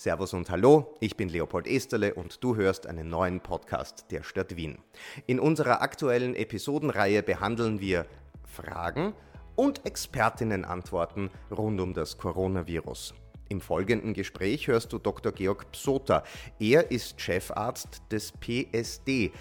Servus 0.00 0.32
und 0.32 0.48
Hallo, 0.48 0.96
ich 1.00 1.18
bin 1.18 1.28
Leopold 1.28 1.66
Esterle 1.66 2.14
und 2.14 2.42
du 2.42 2.56
hörst 2.56 2.86
einen 2.86 3.10
neuen 3.10 3.40
Podcast 3.40 4.06
der 4.10 4.22
Stadt 4.22 4.56
Wien. 4.56 4.78
In 5.26 5.38
unserer 5.38 5.82
aktuellen 5.82 6.34
Episodenreihe 6.34 7.22
behandeln 7.22 7.80
wir 7.80 8.06
Fragen 8.46 9.12
und 9.56 9.84
Expertinnenantworten 9.84 11.28
rund 11.50 11.78
um 11.82 11.92
das 11.92 12.16
Coronavirus. 12.16 13.12
Im 13.50 13.60
folgenden 13.60 14.14
Gespräch 14.14 14.68
hörst 14.68 14.90
du 14.94 14.98
Dr. 14.98 15.32
Georg 15.32 15.70
Psota. 15.70 16.24
Er 16.58 16.90
ist 16.90 17.20
Chefarzt 17.20 18.00
des 18.10 18.32
PSD, 18.32 19.32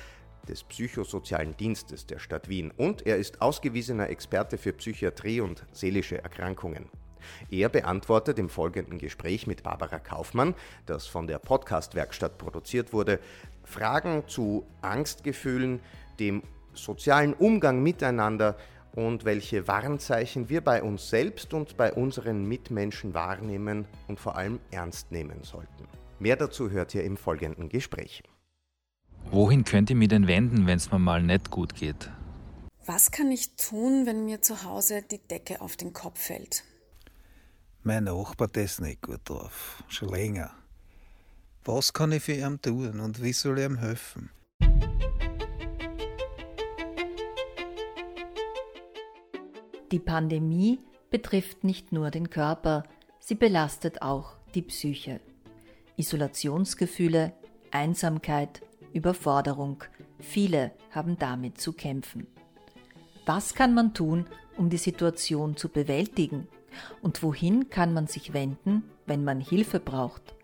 des 0.49 0.65
Psychosozialen 0.65 1.55
Dienstes 1.55 2.05
der 2.05 2.19
Stadt 2.19 2.49
Wien, 2.49 2.73
und 2.75 3.07
er 3.07 3.15
ist 3.15 3.41
ausgewiesener 3.41 4.09
Experte 4.09 4.57
für 4.57 4.73
Psychiatrie 4.73 5.39
und 5.39 5.65
seelische 5.71 6.21
Erkrankungen. 6.21 6.89
Er 7.49 7.69
beantwortet 7.69 8.39
im 8.39 8.49
folgenden 8.49 8.97
Gespräch 8.97 9.47
mit 9.47 9.63
Barbara 9.63 9.99
Kaufmann, 9.99 10.55
das 10.85 11.07
von 11.07 11.27
der 11.27 11.39
Podcast-Werkstatt 11.39 12.37
produziert 12.37 12.93
wurde, 12.93 13.19
Fragen 13.63 14.23
zu 14.27 14.65
Angstgefühlen, 14.81 15.79
dem 16.19 16.43
sozialen 16.73 17.33
Umgang 17.33 17.83
miteinander 17.83 18.57
und 18.95 19.25
welche 19.25 19.67
Warnzeichen 19.67 20.49
wir 20.49 20.61
bei 20.61 20.81
uns 20.81 21.09
selbst 21.09 21.53
und 21.53 21.77
bei 21.77 21.93
unseren 21.93 22.45
Mitmenschen 22.45 23.13
wahrnehmen 23.13 23.85
und 24.07 24.19
vor 24.19 24.35
allem 24.35 24.59
ernst 24.71 25.11
nehmen 25.11 25.43
sollten. 25.43 25.87
Mehr 26.19 26.35
dazu 26.35 26.69
hört 26.69 26.93
ihr 26.95 27.03
im 27.03 27.17
folgenden 27.17 27.69
Gespräch. 27.69 28.23
Wohin 29.31 29.63
könnt 29.63 29.89
ihr 29.89 29.95
mich 29.95 30.09
denn 30.09 30.27
wenden, 30.27 30.65
wenn 30.65 30.77
es 30.77 30.91
mir 30.91 30.99
mal 30.99 31.21
nicht 31.21 31.51
gut 31.51 31.75
geht? 31.75 32.09
Was 32.85 33.11
kann 33.11 33.31
ich 33.31 33.55
tun, 33.55 34.05
wenn 34.05 34.25
mir 34.25 34.41
zu 34.41 34.63
Hause 34.63 35.03
die 35.03 35.19
Decke 35.19 35.61
auf 35.61 35.77
den 35.77 35.93
Kopf 35.93 36.19
fällt? 36.19 36.63
Mein 37.83 38.03
Nachbar 38.03 38.49
der 38.49 38.65
ist 38.65 38.81
nicht 38.81 39.01
gut 39.01 39.21
drauf, 39.23 39.81
schon 39.87 40.09
länger. 40.09 40.51
Was 41.63 41.93
kann 41.93 42.11
ich 42.11 42.23
für 42.23 42.33
ihn 42.33 42.61
tun 42.61 42.99
und 42.99 43.23
wie 43.23 43.31
soll 43.31 43.59
ich 43.59 43.65
ihm 43.65 43.77
helfen? 43.77 44.31
Die 49.91 49.99
Pandemie 49.99 50.79
betrifft 51.09 51.63
nicht 51.63 51.93
nur 51.93 52.11
den 52.11 52.29
Körper, 52.29 52.83
sie 53.19 53.35
belastet 53.35 54.01
auch 54.01 54.33
die 54.53 54.61
Psyche. 54.61 55.21
Isolationsgefühle, 55.95 57.31
Einsamkeit, 57.71 58.61
Überforderung, 58.91 59.85
viele 60.19 60.71
haben 60.91 61.17
damit 61.17 61.61
zu 61.61 61.71
kämpfen. 61.71 62.27
Was 63.25 63.55
kann 63.55 63.73
man 63.73 63.93
tun, 63.93 64.25
um 64.57 64.69
die 64.69 64.77
Situation 64.77 65.55
zu 65.55 65.69
bewältigen? 65.69 66.47
Und 67.01 67.23
wohin 67.23 67.69
kann 67.69 67.93
man 67.93 68.07
sich 68.07 68.33
wenden, 68.33 68.83
wenn 69.05 69.23
man 69.23 69.39
Hilfe 69.39 69.79
braucht? 69.79 70.35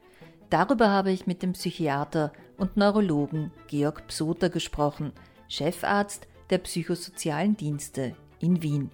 Darüber 0.49 0.89
habe 0.89 1.11
ich 1.11 1.27
mit 1.27 1.41
dem 1.41 1.53
Psychiater 1.53 2.31
und 2.57 2.77
Neurologen 2.77 3.51
Georg 3.67 4.07
Psoter 4.07 4.49
gesprochen, 4.49 5.11
Chefarzt 5.47 6.27
der 6.49 6.59
psychosozialen 6.59 7.57
Dienste 7.57 8.15
in 8.39 8.61
Wien. 8.61 8.91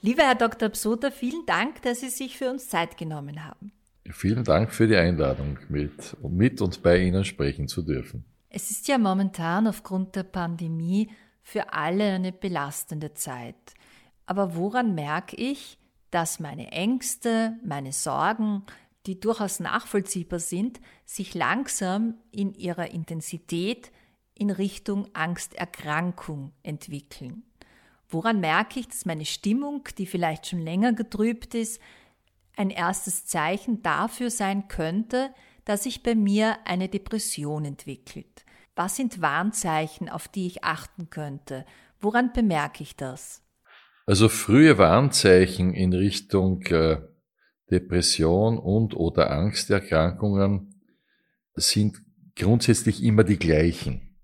Lieber 0.00 0.24
Herr 0.24 0.34
Dr. 0.34 0.68
Psoter, 0.68 1.12
vielen 1.12 1.46
Dank, 1.46 1.82
dass 1.82 2.00
Sie 2.00 2.08
sich 2.08 2.36
für 2.36 2.50
uns 2.50 2.68
Zeit 2.68 2.96
genommen 2.96 3.44
haben. 3.44 3.72
Vielen 4.10 4.44
Dank 4.44 4.72
für 4.72 4.88
die 4.88 4.96
Einladung, 4.96 5.58
mit, 5.68 6.16
mit 6.22 6.60
und 6.60 6.82
bei 6.82 6.98
Ihnen 6.98 7.24
sprechen 7.24 7.68
zu 7.68 7.82
dürfen. 7.82 8.24
Es 8.50 8.70
ist 8.70 8.88
ja 8.88 8.98
momentan 8.98 9.66
aufgrund 9.66 10.16
der 10.16 10.24
Pandemie 10.24 11.08
für 11.42 11.72
alle 11.72 12.12
eine 12.12 12.32
belastende 12.32 13.14
Zeit. 13.14 13.74
Aber 14.26 14.56
woran 14.56 14.94
merke 14.94 15.36
ich, 15.36 15.78
dass 16.12 16.38
meine 16.38 16.70
Ängste, 16.70 17.58
meine 17.64 17.92
Sorgen, 17.92 18.64
die 19.06 19.18
durchaus 19.18 19.58
nachvollziehbar 19.58 20.38
sind, 20.38 20.80
sich 21.04 21.34
langsam 21.34 22.14
in 22.30 22.54
ihrer 22.54 22.90
Intensität 22.90 23.90
in 24.34 24.50
Richtung 24.50 25.08
Angsterkrankung 25.14 26.52
entwickeln? 26.62 27.42
Woran 28.08 28.40
merke 28.40 28.78
ich, 28.78 28.88
dass 28.88 29.06
meine 29.06 29.24
Stimmung, 29.24 29.88
die 29.96 30.06
vielleicht 30.06 30.46
schon 30.46 30.60
länger 30.60 30.92
getrübt 30.92 31.54
ist, 31.54 31.80
ein 32.56 32.68
erstes 32.68 33.26
Zeichen 33.26 33.82
dafür 33.82 34.30
sein 34.30 34.68
könnte, 34.68 35.34
dass 35.64 35.84
sich 35.84 36.02
bei 36.02 36.14
mir 36.14 36.58
eine 36.66 36.88
Depression 36.88 37.64
entwickelt? 37.64 38.44
Was 38.76 38.96
sind 38.96 39.22
Warnzeichen, 39.22 40.10
auf 40.10 40.28
die 40.28 40.46
ich 40.46 40.62
achten 40.62 41.08
könnte? 41.08 41.64
Woran 42.00 42.32
bemerke 42.32 42.82
ich 42.82 42.96
das? 42.96 43.41
Also 44.06 44.28
frühe 44.28 44.78
Warnzeichen 44.78 45.74
in 45.74 45.92
Richtung 45.92 46.62
äh, 46.66 47.00
Depression 47.70 48.58
und 48.58 48.94
oder 48.94 49.30
Angsterkrankungen 49.30 50.82
sind 51.54 52.02
grundsätzlich 52.36 53.02
immer 53.02 53.24
die 53.24 53.38
gleichen, 53.38 54.16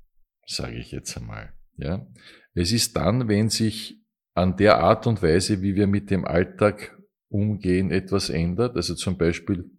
sage 0.47 0.77
ich 0.77 0.91
jetzt 0.91 1.17
einmal. 1.17 1.53
Ja, 1.77 2.07
es 2.55 2.73
ist 2.73 2.97
dann, 2.97 3.29
wenn 3.29 3.51
sich 3.51 4.03
an 4.35 4.57
der 4.57 4.79
Art 4.79 5.07
und 5.07 5.23
Weise, 5.23 5.63
wie 5.63 5.75
wir 5.75 5.87
mit 5.87 6.11
dem 6.11 6.25
Alltag 6.25 6.97
umgehen, 7.29 7.91
etwas 7.91 8.31
ändert. 8.31 8.77
Also 8.77 8.95
zum 8.95 9.17
Beispiel, 9.17 9.71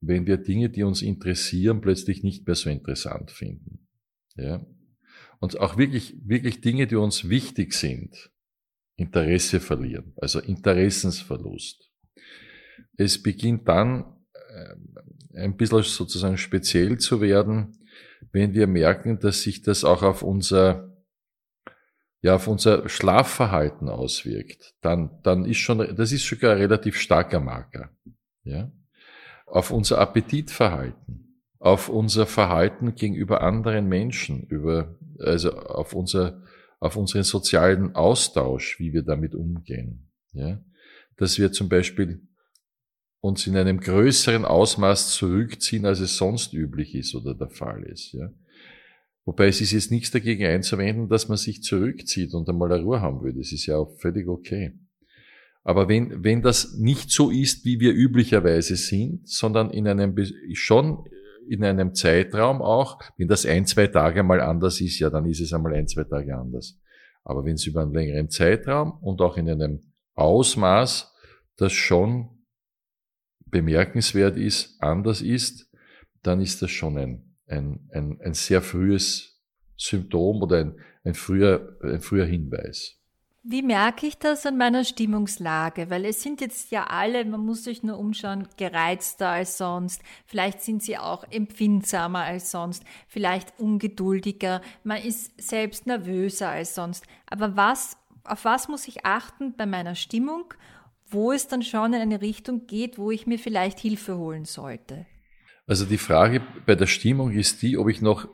wenn 0.00 0.26
wir 0.26 0.36
Dinge, 0.36 0.70
die 0.70 0.82
uns 0.82 1.02
interessieren, 1.02 1.80
plötzlich 1.80 2.22
nicht 2.22 2.46
mehr 2.46 2.56
so 2.56 2.70
interessant 2.70 3.30
finden. 3.30 3.86
Ja. 4.36 4.64
Und 5.40 5.58
auch 5.58 5.76
wirklich, 5.76 6.16
wirklich 6.24 6.60
Dinge, 6.60 6.86
die 6.86 6.96
uns 6.96 7.28
wichtig 7.28 7.72
sind, 7.72 8.30
Interesse 8.96 9.60
verlieren, 9.60 10.12
also 10.16 10.40
Interessensverlust. 10.40 11.90
Es 12.96 13.22
beginnt 13.22 13.68
dann 13.68 14.04
äh, 14.34 15.40
ein 15.40 15.56
bisschen 15.56 15.82
sozusagen 15.82 16.38
speziell 16.38 16.98
zu 16.98 17.20
werden, 17.20 17.78
wenn 18.32 18.54
wir 18.54 18.66
merken, 18.66 19.18
dass 19.18 19.42
sich 19.42 19.62
das 19.62 19.84
auch 19.84 20.02
auf 20.02 20.22
unser 20.22 20.94
ja 22.24 22.34
auf 22.36 22.48
unser 22.48 22.88
Schlafverhalten 22.88 23.90
auswirkt, 23.90 24.74
dann, 24.80 25.10
dann 25.22 25.44
ist 25.44 25.58
schon, 25.58 25.94
das 25.94 26.10
ist 26.10 26.26
sogar 26.26 26.52
ein 26.52 26.58
relativ 26.58 26.98
starker 26.98 27.38
Marker. 27.38 27.90
Ja? 28.44 28.72
Auf 29.44 29.70
unser 29.70 29.98
Appetitverhalten, 29.98 31.42
auf 31.58 31.90
unser 31.90 32.24
Verhalten 32.24 32.94
gegenüber 32.94 33.42
anderen 33.42 33.88
Menschen, 33.88 34.44
über, 34.44 34.98
also 35.18 35.52
auf 35.52 35.92
unser, 35.92 36.42
auf 36.84 36.96
unseren 36.96 37.22
sozialen 37.22 37.94
Austausch, 37.94 38.78
wie 38.78 38.92
wir 38.92 39.02
damit 39.02 39.34
umgehen. 39.34 40.10
Ja? 40.34 40.62
Dass 41.16 41.38
wir 41.38 41.50
zum 41.50 41.70
Beispiel 41.70 42.20
uns 43.20 43.46
in 43.46 43.56
einem 43.56 43.80
größeren 43.80 44.44
Ausmaß 44.44 45.14
zurückziehen, 45.14 45.86
als 45.86 46.00
es 46.00 46.18
sonst 46.18 46.52
üblich 46.52 46.94
ist 46.94 47.14
oder 47.14 47.34
der 47.34 47.48
Fall 47.48 47.84
ist. 47.84 48.12
Ja? 48.12 48.30
Wobei 49.24 49.48
es 49.48 49.62
ist 49.62 49.72
jetzt 49.72 49.90
nichts 49.90 50.10
dagegen 50.10 50.44
einzuwenden, 50.44 51.08
dass 51.08 51.28
man 51.28 51.38
sich 51.38 51.62
zurückzieht 51.62 52.34
und 52.34 52.46
einmal 52.50 52.70
eine 52.70 52.82
Ruhe 52.82 53.00
haben 53.00 53.22
will. 53.22 53.32
Das 53.32 53.50
ist 53.50 53.64
ja 53.64 53.78
auch 53.78 53.98
völlig 53.98 54.28
okay. 54.28 54.78
Aber 55.62 55.88
wenn, 55.88 56.22
wenn 56.22 56.42
das 56.42 56.74
nicht 56.74 57.10
so 57.10 57.30
ist, 57.30 57.64
wie 57.64 57.80
wir 57.80 57.94
üblicherweise 57.94 58.76
sind, 58.76 59.26
sondern 59.26 59.70
in 59.70 59.88
einem, 59.88 60.14
schon 60.52 61.08
in 61.48 61.64
einem 61.64 61.94
Zeitraum 61.94 62.62
auch, 62.62 62.98
wenn 63.16 63.28
das 63.28 63.46
ein, 63.46 63.66
zwei 63.66 63.86
Tage 63.86 64.22
mal 64.22 64.40
anders 64.40 64.80
ist, 64.80 64.98
ja, 64.98 65.10
dann 65.10 65.26
ist 65.26 65.40
es 65.40 65.52
einmal 65.52 65.74
ein, 65.74 65.86
zwei 65.88 66.04
Tage 66.04 66.36
anders. 66.36 66.78
Aber 67.24 67.44
wenn 67.44 67.54
es 67.54 67.66
über 67.66 67.82
einen 67.82 67.94
längeren 67.94 68.28
Zeitraum 68.28 68.98
und 69.00 69.20
auch 69.20 69.36
in 69.36 69.48
einem 69.48 69.80
Ausmaß, 70.14 71.12
das 71.56 71.72
schon 71.72 72.28
bemerkenswert 73.46 74.36
ist, 74.36 74.76
anders 74.80 75.22
ist, 75.22 75.70
dann 76.22 76.40
ist 76.40 76.62
das 76.62 76.70
schon 76.70 76.98
ein, 76.98 77.36
ein, 77.46 77.88
ein, 77.92 78.20
ein 78.20 78.34
sehr 78.34 78.62
frühes 78.62 79.40
Symptom 79.76 80.42
oder 80.42 80.58
ein, 80.58 80.80
ein, 81.04 81.14
früher, 81.14 81.76
ein 81.82 82.00
früher 82.00 82.26
Hinweis. 82.26 83.00
Wie 83.46 83.60
merke 83.60 84.06
ich 84.06 84.16
das 84.16 84.46
an 84.46 84.56
meiner 84.56 84.84
Stimmungslage? 84.84 85.90
Weil 85.90 86.06
es 86.06 86.22
sind 86.22 86.40
jetzt 86.40 86.70
ja 86.70 86.84
alle, 86.84 87.26
man 87.26 87.44
muss 87.44 87.62
sich 87.64 87.82
nur 87.82 87.98
umschauen, 87.98 88.48
gereizter 88.56 89.28
als 89.28 89.58
sonst. 89.58 90.00
Vielleicht 90.24 90.62
sind 90.62 90.82
sie 90.82 90.96
auch 90.96 91.24
empfindsamer 91.30 92.20
als 92.20 92.50
sonst, 92.50 92.84
vielleicht 93.06 93.52
ungeduldiger. 93.58 94.62
Man 94.82 95.02
ist 95.02 95.30
selbst 95.38 95.86
nervöser 95.86 96.48
als 96.48 96.74
sonst. 96.74 97.04
Aber 97.26 97.54
was, 97.54 97.98
auf 98.24 98.46
was 98.46 98.68
muss 98.68 98.88
ich 98.88 99.04
achten 99.04 99.54
bei 99.54 99.66
meiner 99.66 99.94
Stimmung, 99.94 100.54
wo 101.06 101.30
es 101.30 101.46
dann 101.46 101.62
schon 101.62 101.92
in 101.92 102.00
eine 102.00 102.22
Richtung 102.22 102.66
geht, 102.66 102.96
wo 102.96 103.10
ich 103.10 103.26
mir 103.26 103.38
vielleicht 103.38 103.78
Hilfe 103.78 104.16
holen 104.16 104.46
sollte? 104.46 105.04
Also 105.66 105.84
die 105.84 105.98
Frage 105.98 106.40
bei 106.64 106.76
der 106.76 106.86
Stimmung 106.86 107.30
ist 107.30 107.60
die, 107.60 107.76
ob 107.76 107.90
ich 107.90 108.00
noch, 108.00 108.26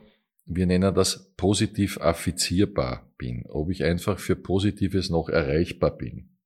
wir 0.55 0.65
nennen 0.65 0.93
das 0.93 1.33
positiv 1.37 1.99
affizierbar 2.01 3.11
bin, 3.17 3.45
ob 3.47 3.69
ich 3.69 3.83
einfach 3.83 4.19
für 4.19 4.35
Positives 4.35 5.09
noch 5.09 5.29
erreichbar 5.29 5.95
bin. 5.95 6.37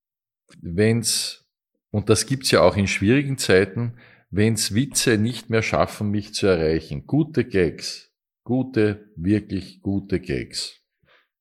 Wenn's, 0.61 1.45
und 1.91 2.09
das 2.09 2.27
gibt's 2.27 2.51
ja 2.51 2.61
auch 2.61 2.77
in 2.77 2.87
schwierigen 2.87 3.37
Zeiten, 3.37 3.95
wenn's 4.29 4.75
Witze 4.75 5.17
nicht 5.17 5.49
mehr 5.49 5.63
schaffen, 5.63 6.11
mich 6.11 6.33
zu 6.33 6.45
erreichen, 6.45 7.07
gute 7.07 7.45
Gags, 7.45 8.11
gute, 8.43 9.11
wirklich 9.15 9.81
gute 9.81 10.19
Gags. 10.19 10.81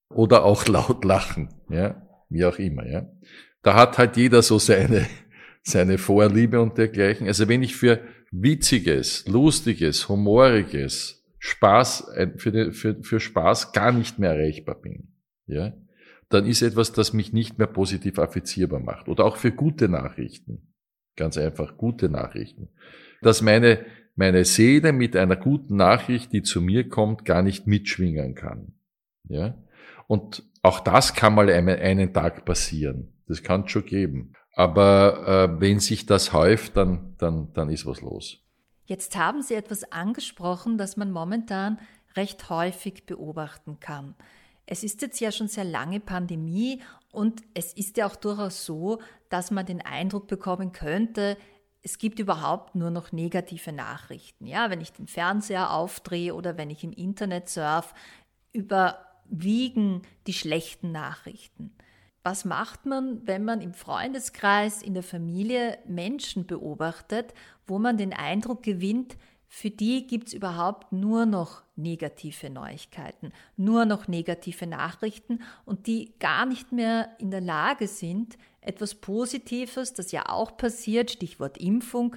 Oder 0.08 0.44
auch 0.44 0.66
laut 0.69 1.05
lachen, 1.05 1.50
ja, 1.69 2.08
wie 2.31 2.44
auch 2.44 2.58
immer, 2.58 2.87
ja. 2.87 3.11
Da 3.62 3.75
hat 3.75 3.99
halt 3.99 4.16
jeder 4.16 4.43
so 4.43 4.58
seine, 4.58 5.06
seine 5.62 5.99
Vorliebe 5.99 6.61
und 6.61 6.78
dergleichen. 6.78 7.26
Also 7.26 7.49
wenn 7.49 7.62
ich 7.62 7.76
für 7.76 8.00
Witziges, 8.31 9.26
Lustiges, 9.26 10.08
Humoriges, 10.08 11.24
Spaß, 11.46 12.11
für, 12.38 12.73
für, 12.73 13.02
für 13.02 13.20
Spaß 13.20 13.73
gar 13.73 13.93
nicht 13.93 14.19
mehr 14.19 14.31
erreichbar 14.31 14.81
bin, 14.81 15.08
ja, 15.44 15.75
dann 16.31 16.46
ist 16.46 16.62
etwas, 16.62 16.93
das 16.93 17.12
mich 17.12 17.35
nicht 17.35 17.58
mehr 17.58 17.67
positiv 17.67 18.19
affizierbar 18.19 18.81
macht. 18.81 19.08
Oder 19.08 19.26
auch 19.26 19.37
für 19.37 19.52
gute 19.52 19.91
Nachrichten. 19.91 20.73
Ganz 21.17 21.37
einfach, 21.37 21.76
gute 21.76 22.08
Nachrichten. 22.08 22.70
Dass 23.20 23.43
meine, 23.43 23.85
meine 24.17 24.46
Seele 24.46 24.94
mit 24.94 25.17
einer 25.17 25.37
guten 25.37 25.76
Nachricht, 25.76 26.32
die 26.32 26.43
zu 26.43 26.62
mir 26.62 26.88
kommt, 26.88 27.26
gar 27.26 27.43
nicht 27.43 27.67
mitschwingen 27.67 28.35
kann. 28.35 28.73
Ja? 29.29 29.62
Und 30.06 30.44
auch 30.62 30.81
das 30.81 31.12
kann 31.12 31.35
mal 31.35 31.50
einen, 31.50 31.79
einen 31.79 32.14
Tag 32.14 32.47
passieren. 32.47 33.12
Das 33.29 33.43
kann 33.43 33.64
es 33.67 33.70
schon 33.70 33.85
geben. 33.85 34.32
Aber 34.55 35.58
äh, 35.58 35.61
wenn 35.61 35.79
sich 35.79 36.06
das 36.06 36.32
häuft, 36.32 36.79
dann, 36.79 37.17
dann, 37.19 37.52
dann 37.52 37.69
ist 37.69 37.85
was 37.85 38.00
los. 38.00 38.44
Jetzt 38.87 39.17
haben 39.17 39.43
Sie 39.43 39.55
etwas 39.55 39.91
angesprochen, 39.93 40.79
das 40.79 40.97
man 40.97 41.11
momentan 41.11 41.79
recht 42.17 42.51
häufig 42.51 43.07
beobachten 43.07 43.81
kann. 43.81 44.15
Es 44.67 44.83
ist 44.83 45.03
jetzt 45.03 45.21
ja 45.21 45.33
schon 45.33 45.49
sehr 45.49 45.65
lange 45.65 46.01
Pandemie 46.01 46.81
und 47.11 47.43
es 47.55 47.73
ist 47.73 47.97
ja 47.97 48.07
auch 48.07 48.17
durchaus 48.17 48.65
so, 48.65 49.01
dass 49.29 49.51
man 49.51 49.67
den 49.67 49.83
Eindruck 49.83 50.27
bekommen 50.27 50.73
könnte, 50.73 51.37
es 51.85 51.99
gibt 51.99 52.19
überhaupt 52.19 52.75
nur 52.75 52.91
noch 52.91 53.13
negative 53.13 53.71
Nachrichten. 53.71 54.47
Ja, 54.47 54.71
wenn 54.71 54.81
ich 54.81 54.93
den 54.93 55.07
Fernseher 55.07 55.71
aufdrehe 55.71 56.35
oder 56.35 56.57
wenn 56.57 56.71
ich 56.71 56.83
im 56.83 56.93
Internet 56.93 57.51
surf, 57.51 57.93
überwiegen 58.53 60.01
die 60.27 60.33
schlechten 60.33 60.93
Nachrichten. 60.93 61.75
Was 62.26 62.47
macht 62.47 62.87
man, 62.87 63.21
wenn 63.26 63.44
man 63.44 63.61
im 63.61 63.75
Freundeskreis, 63.75 64.81
in 64.81 64.94
der 64.94 65.03
Familie 65.03 65.76
Menschen 65.87 66.47
beobachtet, 66.47 67.35
wo 67.67 67.79
man 67.79 67.99
den 67.99 68.15
Eindruck 68.15 68.62
gewinnt, 68.62 69.19
für 69.47 69.69
die 69.69 70.06
gibt 70.06 70.29
es 70.29 70.35
überhaupt 70.35 70.91
nur 70.91 71.26
noch 71.26 71.62
negative 71.76 72.49
Neuigkeiten, 72.49 73.31
nur 73.59 73.85
noch 73.85 74.09
negative 74.09 74.67
Nachrichten 74.67 75.41
und 75.67 75.87
die 75.87 76.15
gar 76.19 76.47
nicht 76.47 76.73
mehr 76.73 77.11
in 77.19 77.31
der 77.31 77.43
Lage 77.43 77.87
sind, 77.87 78.38
etwas 78.62 78.94
Positives, 78.94 79.93
das 79.93 80.11
ja 80.11 80.29
auch 80.31 80.56
passiert, 80.56 81.11
Stichwort 81.11 81.59
Impfung, 81.59 82.17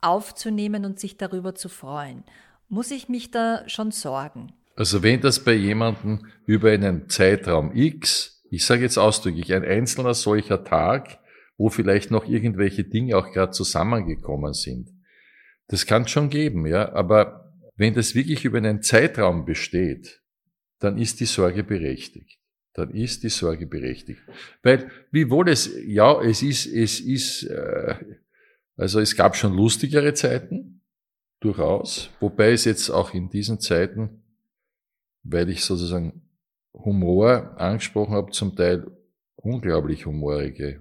aufzunehmen 0.00 0.84
und 0.84 0.98
sich 0.98 1.16
darüber 1.16 1.54
zu 1.54 1.68
freuen. 1.68 2.24
Muss 2.68 2.90
ich 2.90 3.08
mich 3.08 3.30
da 3.30 3.66
schon 3.68 3.92
sorgen? 3.92 4.52
Also 4.74 5.04
wenn 5.04 5.20
das 5.20 5.44
bei 5.44 5.54
jemandem 5.54 6.26
über 6.44 6.70
einen 6.72 7.08
Zeitraum 7.08 7.70
X 7.72 8.41
ich 8.52 8.66
sage 8.66 8.82
jetzt 8.82 8.98
ausdrücklich, 8.98 9.54
ein 9.54 9.64
einzelner 9.64 10.12
solcher 10.12 10.62
Tag, 10.62 11.18
wo 11.56 11.70
vielleicht 11.70 12.10
noch 12.10 12.28
irgendwelche 12.28 12.84
Dinge 12.84 13.16
auch 13.16 13.32
gerade 13.32 13.52
zusammengekommen 13.52 14.52
sind. 14.52 14.90
Das 15.68 15.86
kann 15.86 16.02
es 16.02 16.10
schon 16.10 16.28
geben, 16.28 16.66
ja, 16.66 16.92
aber 16.92 17.54
wenn 17.76 17.94
das 17.94 18.14
wirklich 18.14 18.44
über 18.44 18.58
einen 18.58 18.82
Zeitraum 18.82 19.46
besteht, 19.46 20.20
dann 20.80 20.98
ist 20.98 21.20
die 21.20 21.24
Sorge 21.24 21.64
berechtigt. 21.64 22.38
Dann 22.74 22.90
ist 22.90 23.22
die 23.22 23.30
Sorge 23.30 23.66
berechtigt. 23.66 24.20
Weil, 24.62 24.90
wiewohl 25.10 25.48
es, 25.48 25.70
ja, 25.86 26.20
es 26.20 26.42
ist, 26.42 26.66
es 26.66 27.00
ist, 27.00 27.44
äh, 27.44 27.94
also 28.76 29.00
es 29.00 29.16
gab 29.16 29.34
schon 29.34 29.56
lustigere 29.56 30.12
Zeiten, 30.12 30.82
durchaus, 31.40 32.10
wobei 32.20 32.52
es 32.52 32.66
jetzt 32.66 32.90
auch 32.90 33.14
in 33.14 33.30
diesen 33.30 33.60
Zeiten, 33.60 34.22
weil 35.22 35.48
ich 35.48 35.64
sozusagen 35.64 36.28
Humor 36.74 37.58
angesprochen 37.58 38.14
habe, 38.14 38.32
zum 38.32 38.56
Teil 38.56 38.90
unglaublich 39.36 40.06
humorige 40.06 40.80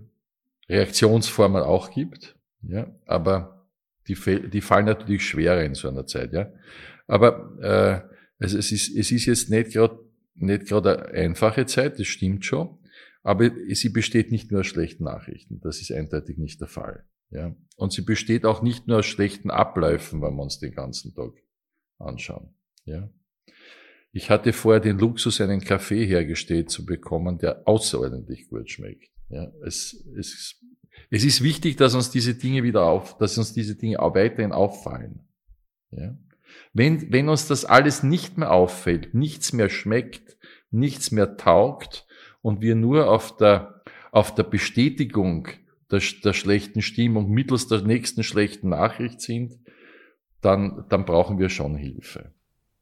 Reaktionsformen 0.69 1.63
auch 1.63 1.91
gibt, 1.91 2.37
ja, 2.61 2.87
aber 3.05 3.67
die, 4.07 4.15
die 4.49 4.61
fallen 4.61 4.85
natürlich 4.85 5.25
schwerer 5.25 5.63
in 5.63 5.75
so 5.75 5.89
einer 5.89 6.05
Zeit, 6.05 6.33
ja. 6.33 6.51
Aber 7.07 7.57
äh, 7.61 8.11
also 8.39 8.57
es 8.57 8.71
ist 8.71 8.95
es 8.95 9.11
ist 9.11 9.25
jetzt 9.25 9.49
nicht 9.49 9.71
gerade 9.71 9.99
nicht 10.35 10.67
gerade 10.67 11.09
eine 11.09 11.17
einfache 11.17 11.65
Zeit, 11.65 11.99
das 11.99 12.07
stimmt 12.07 12.45
schon, 12.45 12.77
aber 13.21 13.51
sie 13.69 13.89
besteht 13.89 14.31
nicht 14.31 14.51
nur 14.51 14.61
aus 14.61 14.67
schlechten 14.67 15.03
Nachrichten, 15.03 15.59
das 15.61 15.81
ist 15.81 15.91
eindeutig 15.91 16.37
nicht 16.37 16.61
der 16.61 16.67
Fall, 16.67 17.05
ja. 17.29 17.55
Und 17.75 17.91
sie 17.91 18.01
besteht 18.01 18.45
auch 18.45 18.61
nicht 18.61 18.87
nur 18.87 18.99
aus 18.99 19.05
schlechten 19.05 19.51
Abläufen, 19.51 20.21
wenn 20.21 20.35
wir 20.35 20.43
uns 20.43 20.59
den 20.59 20.73
ganzen 20.73 21.13
Tag 21.13 21.33
anschauen, 21.97 22.53
ja. 22.85 23.09
Ich 24.13 24.29
hatte 24.29 24.51
vorher 24.51 24.81
den 24.81 24.99
Luxus, 24.99 25.39
einen 25.39 25.61
Kaffee 25.61 26.05
hergestellt 26.05 26.69
zu 26.69 26.85
bekommen, 26.85 27.37
der 27.37 27.67
außerordentlich 27.67 28.49
gut 28.49 28.69
schmeckt. 28.69 29.09
Ja, 29.29 29.51
es, 29.65 30.05
es, 30.17 30.59
es 31.09 31.23
ist 31.23 31.41
wichtig, 31.41 31.77
dass 31.77 31.95
uns 31.95 32.11
diese 32.11 32.35
Dinge 32.35 32.63
wieder 32.63 32.83
auf, 32.83 33.17
dass 33.17 33.37
uns 33.37 33.53
diese 33.53 33.75
Dinge 33.75 33.99
auch 33.99 34.13
weiterhin 34.13 34.51
auffallen. 34.51 35.21
Ja. 35.91 36.17
Wenn, 36.73 37.11
wenn 37.13 37.29
uns 37.29 37.47
das 37.47 37.63
alles 37.63 38.03
nicht 38.03 38.37
mehr 38.37 38.51
auffällt, 38.51 39.13
nichts 39.13 39.53
mehr 39.53 39.69
schmeckt, 39.69 40.37
nichts 40.69 41.11
mehr 41.11 41.37
taugt 41.37 42.05
und 42.41 42.61
wir 42.61 42.75
nur 42.75 43.09
auf 43.09 43.37
der, 43.37 43.83
auf 44.11 44.35
der 44.35 44.43
Bestätigung 44.43 45.47
der, 45.89 46.01
der 46.23 46.33
schlechten 46.33 46.81
Stimmung 46.81 47.29
mittels 47.29 47.67
der 47.67 47.81
nächsten 47.81 48.23
schlechten 48.23 48.69
Nachricht 48.69 49.21
sind, 49.21 49.59
dann, 50.41 50.85
dann 50.89 51.05
brauchen 51.05 51.39
wir 51.39 51.49
schon 51.49 51.75
Hilfe. 51.75 52.33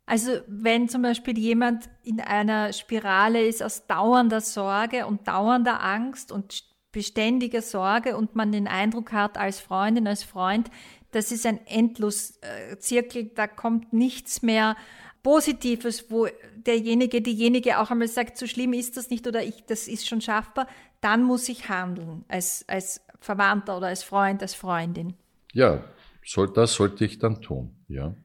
Also 0.10 0.40
wenn 0.48 0.90
zum 0.90 1.04
Beispiel 1.04 1.38
jemand 1.38 1.88
in 2.02 2.20
einer 2.20 2.74
Spirale 2.74 3.46
ist 3.46 3.62
aus 3.62 3.86
dauernder 3.86 4.42
Sorge 4.42 5.06
und 5.06 5.28
dauernder 5.28 5.84
Angst 5.84 6.32
und 6.32 6.64
beständiger 6.92 7.62
Sorge 7.62 8.18
und 8.18 8.36
man 8.36 8.52
den 8.52 8.68
Eindruck 8.68 9.12
hat 9.12 9.38
als 9.38 9.60
Freundin, 9.60 10.08
als 10.08 10.24
Freund, 10.24 10.72
das 11.12 11.32
ist 11.32 11.46
ein 11.46 11.64
Endloszirkel, 11.68 13.26
da 13.36 13.46
kommt 13.46 13.94
nichts 13.94 14.42
mehr 14.42 14.76
Positives, 15.22 16.10
wo 16.10 16.26
derjenige, 16.56 17.22
diejenige 17.22 17.78
auch 17.78 17.92
einmal 17.92 18.08
sagt, 18.08 18.36
so 18.40 18.48
schlimm 18.48 18.74
ist 18.74 18.98
das 18.98 19.12
nicht 19.12 19.28
oder 19.28 19.44
ich, 19.44 19.64
das 19.68 19.88
ist 19.88 20.08
schon 20.08 20.22
schaffbar, 20.22 20.66
dann 21.02 21.22
muss 21.22 21.48
ich 21.50 21.70
handeln 21.70 22.26
als, 22.28 22.66
als 22.68 23.02
Verwandter 23.20 23.78
oder 23.78 23.88
als 23.88 24.02
Freund, 24.02 24.42
als 24.42 24.56
Freundin. 24.56 25.14
Ja, 25.54 25.84
soll, 26.26 26.52
das 26.52 26.74
sollte 26.74 27.06
ich 27.06 27.20
dann 27.20 27.44
tun, 27.44 27.76
ja. 27.88 28.16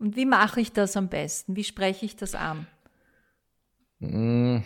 Und 0.00 0.16
wie 0.16 0.24
mache 0.24 0.62
ich 0.62 0.72
das 0.72 0.96
am 0.96 1.08
besten? 1.08 1.54
Wie 1.56 1.62
spreche 1.62 2.06
ich 2.06 2.16
das 2.16 2.34
an? 2.34 2.66
Mm, 3.98 4.62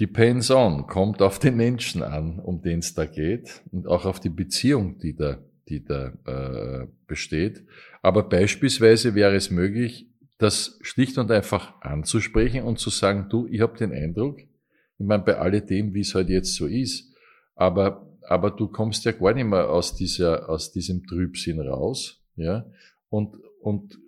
depends 0.00 0.50
on, 0.50 0.88
kommt 0.88 1.22
auf 1.22 1.38
den 1.38 1.56
Menschen 1.56 2.02
an, 2.02 2.40
um 2.40 2.60
den 2.60 2.80
es 2.80 2.92
da 2.94 3.06
geht 3.06 3.62
und 3.70 3.86
auch 3.86 4.04
auf 4.04 4.18
die 4.18 4.30
Beziehung, 4.30 4.98
die 4.98 5.14
da, 5.14 5.38
die 5.68 5.84
da 5.84 6.08
äh, 6.26 6.88
besteht. 7.06 7.64
Aber 8.02 8.28
beispielsweise 8.28 9.14
wäre 9.14 9.36
es 9.36 9.52
möglich, 9.52 10.08
das 10.38 10.76
schlicht 10.82 11.18
und 11.18 11.30
einfach 11.30 11.80
anzusprechen 11.80 12.64
und 12.64 12.80
zu 12.80 12.90
sagen, 12.90 13.28
du, 13.30 13.46
ich 13.46 13.60
habe 13.60 13.78
den 13.78 13.92
Eindruck, 13.92 14.40
ich 14.40 15.06
meine, 15.06 15.22
bei 15.22 15.36
alledem, 15.36 15.94
wie 15.94 16.00
es 16.00 16.16
halt 16.16 16.30
jetzt 16.30 16.56
so 16.56 16.66
ist, 16.66 17.14
aber, 17.54 18.10
aber 18.22 18.50
du 18.50 18.66
kommst 18.66 19.04
ja 19.04 19.12
gar 19.12 19.34
nicht 19.34 19.46
mehr 19.46 19.70
aus 19.70 19.94
dieser, 19.94 20.48
aus 20.48 20.72
diesem 20.72 21.06
Trübsinn 21.06 21.60
raus, 21.60 22.20
ja, 22.34 22.66
und, 23.08 23.36
und 23.60 23.98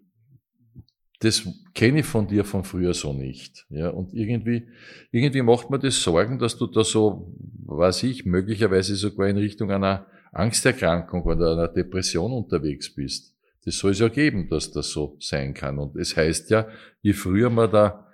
das 1.20 1.48
kenne 1.74 2.00
ich 2.00 2.06
von 2.06 2.28
dir 2.28 2.44
von 2.44 2.64
früher 2.64 2.94
so 2.94 3.12
nicht. 3.12 3.66
Ja, 3.70 3.90
und 3.90 4.14
irgendwie, 4.14 4.68
irgendwie 5.10 5.42
macht 5.42 5.68
mir 5.68 5.78
das 5.78 6.00
Sorgen, 6.00 6.38
dass 6.38 6.56
du 6.56 6.66
da 6.66 6.84
so, 6.84 7.34
weiß 7.66 8.04
ich, 8.04 8.24
möglicherweise 8.24 8.94
sogar 8.94 9.28
in 9.28 9.36
Richtung 9.36 9.70
einer 9.70 10.06
Angsterkrankung 10.32 11.22
oder 11.22 11.52
einer 11.52 11.68
Depression 11.68 12.32
unterwegs 12.32 12.94
bist. 12.94 13.34
Das 13.64 13.78
soll 13.78 13.90
es 13.90 13.98
ja 13.98 14.08
geben, 14.08 14.48
dass 14.48 14.70
das 14.70 14.90
so 14.90 15.16
sein 15.18 15.54
kann. 15.54 15.78
Und 15.78 15.96
es 15.96 16.16
heißt 16.16 16.50
ja, 16.50 16.68
je 17.02 17.12
früher 17.12 17.50
man 17.50 17.70
da 17.70 18.06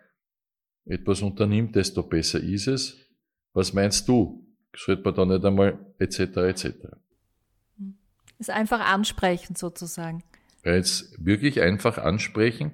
etwas 0.87 1.21
unternimmt, 1.23 1.77
desto 1.77 2.03
besser 2.03 2.41
ist 2.41 2.69
es. 2.69 2.97
Was 3.53 3.73
meinst 3.73 4.09
du? 4.09 4.47
Sollte 4.75 5.03
man 5.03 5.15
da 5.15 5.25
nicht 5.27 5.45
einmal 5.45 5.79
etc. 5.99 6.19
etc. 6.19 6.69
Es 8.39 8.49
einfach 8.49 8.81
ansprechen 8.81 9.55
sozusagen 9.55 10.23
jetzt 10.73 11.15
wirklich 11.25 11.61
einfach 11.61 11.99
ansprechen, 11.99 12.73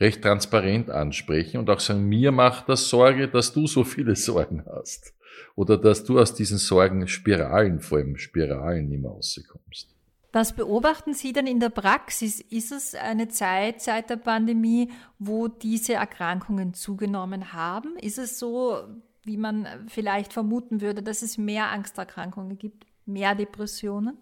recht 0.00 0.22
transparent 0.22 0.90
ansprechen 0.90 1.58
und 1.58 1.70
auch 1.70 1.80
sagen, 1.80 2.08
mir 2.08 2.32
macht 2.32 2.68
das 2.68 2.88
Sorge, 2.88 3.28
dass 3.28 3.52
du 3.52 3.66
so 3.66 3.84
viele 3.84 4.16
Sorgen 4.28 4.64
hast. 4.66 5.14
Oder 5.54 5.76
dass 5.78 6.04
du 6.04 6.18
aus 6.18 6.34
diesen 6.34 6.58
Sorgen 6.58 7.08
Spiralen, 7.08 7.80
vor 7.80 7.98
allem 7.98 8.16
Spiralen, 8.16 8.88
mehr 8.88 9.10
rauskommst. 9.10 9.88
Was 10.32 10.54
beobachten 10.54 11.12
Sie 11.12 11.34
denn 11.34 11.46
in 11.46 11.60
der 11.60 11.68
Praxis? 11.68 12.40
Ist 12.40 12.72
es 12.72 12.94
eine 12.94 13.28
Zeit 13.28 13.82
seit 13.82 14.08
der 14.08 14.16
Pandemie, 14.16 14.90
wo 15.18 15.48
diese 15.48 15.92
Erkrankungen 15.94 16.72
zugenommen 16.72 17.52
haben? 17.52 17.96
Ist 17.98 18.18
es 18.18 18.38
so, 18.38 18.78
wie 19.24 19.36
man 19.36 19.66
vielleicht 19.88 20.32
vermuten 20.32 20.80
würde, 20.80 21.02
dass 21.02 21.20
es 21.20 21.36
mehr 21.36 21.70
Angsterkrankungen 21.70 22.56
gibt, 22.56 22.86
mehr 23.04 23.34
Depressionen? 23.34 24.16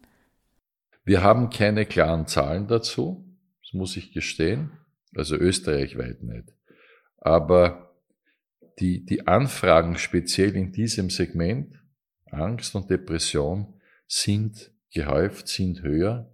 Wir 1.05 1.23
haben 1.23 1.51
keine 1.51 1.87
klaren 1.87 2.27
Zahlen 2.27 2.69
dazu, 2.69 3.27
das 3.63 3.73
muss 3.73 3.97
ich 3.97 4.13
gestehen, 4.13 4.71
also 5.15 5.37
österreichweit 5.37 6.23
nicht. 6.23 6.53
Aber 7.17 7.97
die, 8.79 9.05
die 9.05 9.27
Anfragen 9.27 9.97
speziell 9.97 10.57
in 10.57 10.73
diesem 10.73 11.11
Segment, 11.11 11.75
Angst 12.27 12.75
und 12.75 12.91
Depression, 12.91 13.75
sind 14.07 14.73
gehäuft, 14.93 15.49
sind 15.49 15.83
höher. 15.83 16.33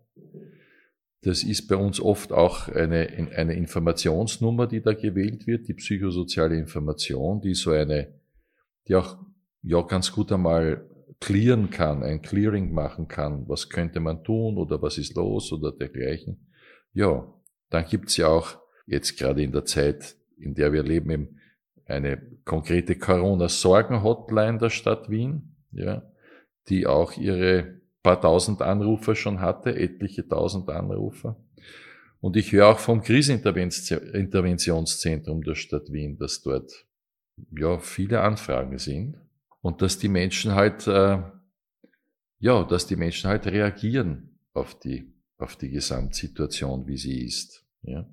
Das 1.22 1.42
ist 1.42 1.66
bei 1.66 1.76
uns 1.76 2.00
oft 2.00 2.32
auch 2.32 2.68
eine, 2.68 3.08
eine 3.34 3.54
Informationsnummer, 3.54 4.66
die 4.66 4.80
da 4.80 4.92
gewählt 4.92 5.46
wird, 5.46 5.68
die 5.68 5.74
psychosoziale 5.74 6.56
Information, 6.56 7.40
die 7.40 7.54
so 7.54 7.72
eine, 7.72 8.14
die 8.86 8.94
auch 8.94 9.18
ja 9.62 9.82
ganz 9.82 10.12
gut 10.12 10.30
einmal 10.30 10.88
clearen 11.20 11.70
kann, 11.70 12.02
ein 12.02 12.22
Clearing 12.22 12.72
machen 12.72 13.06
kann, 13.08 13.46
was 13.48 13.68
könnte 13.68 14.00
man 14.00 14.24
tun 14.24 14.56
oder 14.58 14.80
was 14.82 14.98
ist 14.98 15.14
los 15.14 15.52
oder 15.52 15.70
dergleichen. 15.72 16.48
Ja, 16.92 17.32
dann 17.70 17.86
gibt's 17.86 18.16
ja 18.16 18.26
auch 18.28 18.58
jetzt 18.86 19.18
gerade 19.18 19.42
in 19.42 19.52
der 19.52 19.64
Zeit, 19.64 20.16
in 20.38 20.54
der 20.54 20.72
wir 20.72 20.82
leben, 20.82 21.10
eben 21.10 21.40
eine 21.86 22.20
konkrete 22.44 22.96
Corona-Sorgen-Hotline 22.96 24.58
der 24.58 24.70
Stadt 24.70 25.08
Wien, 25.08 25.56
ja, 25.72 26.02
die 26.68 26.86
auch 26.86 27.16
ihre 27.16 27.80
paar 28.02 28.20
tausend 28.20 28.60
Anrufer 28.62 29.14
schon 29.14 29.40
hatte, 29.40 29.74
etliche 29.74 30.28
tausend 30.28 30.68
Anrufer. 30.68 31.36
Und 32.20 32.36
ich 32.36 32.52
höre 32.52 32.68
auch 32.68 32.78
vom 32.78 33.02
Kriseninterventionszentrum 33.02 35.42
der 35.42 35.54
Stadt 35.54 35.90
Wien, 35.92 36.18
dass 36.18 36.42
dort 36.42 36.86
ja 37.50 37.78
viele 37.78 38.20
Anfragen 38.20 38.78
sind 38.78 39.16
und 39.60 39.82
dass 39.82 39.98
die 39.98 40.08
Menschen 40.08 40.54
halt 40.54 40.86
äh, 40.86 41.22
ja, 42.38 42.64
dass 42.64 42.86
die 42.86 42.96
Menschen 42.96 43.28
halt 43.28 43.46
reagieren 43.46 44.38
auf 44.52 44.78
die 44.78 45.12
auf 45.38 45.56
die 45.56 45.70
Gesamtsituation, 45.70 46.86
wie 46.86 46.96
sie 46.96 47.24
ist. 47.24 47.64
Ja. 47.82 48.06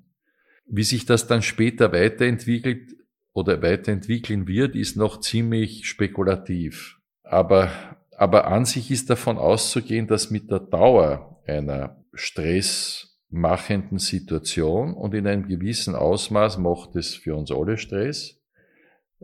Wie 0.66 0.82
sich 0.82 1.06
das 1.06 1.26
dann 1.26 1.42
später 1.42 1.92
weiterentwickelt 1.92 2.96
oder 3.32 3.62
weiterentwickeln 3.62 4.46
wird, 4.46 4.76
ist 4.76 4.96
noch 4.96 5.20
ziemlich 5.20 5.86
spekulativ. 5.88 6.98
Aber, 7.22 7.70
aber 8.16 8.46
an 8.46 8.64
sich 8.64 8.90
ist 8.90 9.10
davon 9.10 9.38
auszugehen, 9.38 10.06
dass 10.06 10.30
mit 10.30 10.50
der 10.50 10.60
Dauer 10.60 11.42
einer 11.46 12.04
stressmachenden 12.12 13.98
Situation 13.98 14.94
und 14.94 15.14
in 15.14 15.26
einem 15.26 15.48
gewissen 15.48 15.94
Ausmaß 15.94 16.58
macht 16.58 16.96
es 16.96 17.14
für 17.14 17.34
uns 17.34 17.50
alle 17.50 17.76
Stress, 17.76 18.40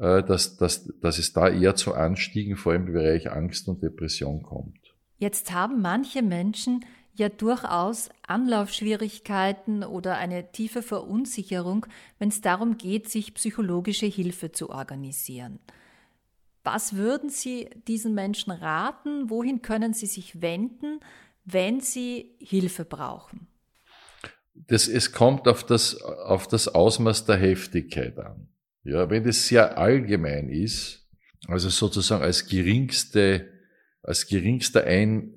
dass, 0.00 0.56
dass, 0.56 0.90
dass 1.00 1.18
es 1.18 1.32
da 1.32 1.48
eher 1.48 1.74
zu 1.74 1.94
Anstiegen 1.94 2.56
vor 2.56 2.72
allem 2.72 2.86
im 2.86 2.92
Bereich 2.94 3.30
Angst 3.30 3.68
und 3.68 3.82
Depression 3.82 4.42
kommt. 4.42 4.78
Jetzt 5.18 5.52
haben 5.52 5.82
manche 5.82 6.22
Menschen 6.22 6.84
ja 7.12 7.28
durchaus 7.28 8.08
Anlaufschwierigkeiten 8.26 9.84
oder 9.84 10.16
eine 10.16 10.52
tiefe 10.52 10.82
Verunsicherung, 10.82 11.84
wenn 12.18 12.30
es 12.30 12.40
darum 12.40 12.78
geht, 12.78 13.10
sich 13.10 13.34
psychologische 13.34 14.06
Hilfe 14.06 14.52
zu 14.52 14.70
organisieren. 14.70 15.58
Was 16.64 16.96
würden 16.96 17.28
Sie 17.28 17.68
diesen 17.86 18.14
Menschen 18.14 18.52
raten? 18.52 19.28
Wohin 19.28 19.60
können 19.60 19.92
sie 19.92 20.06
sich 20.06 20.40
wenden, 20.40 21.00
wenn 21.44 21.80
sie 21.80 22.36
Hilfe 22.38 22.84
brauchen? 22.84 23.48
Das, 24.54 24.88
es 24.88 25.12
kommt 25.12 25.48
auf 25.48 25.64
das, 25.64 26.00
auf 26.02 26.46
das 26.48 26.68
Ausmaß 26.68 27.24
der 27.24 27.36
Heftigkeit 27.36 28.18
an. 28.18 28.48
Ja, 28.82 29.10
wenn 29.10 29.26
es 29.26 29.46
sehr 29.46 29.76
allgemein 29.76 30.48
ist, 30.48 31.06
also 31.46 31.68
sozusagen 31.68 32.22
als 32.22 32.46
geringste, 32.46 33.48
als 34.02 34.26
geringster 34.26 34.84
Ein, 34.84 35.34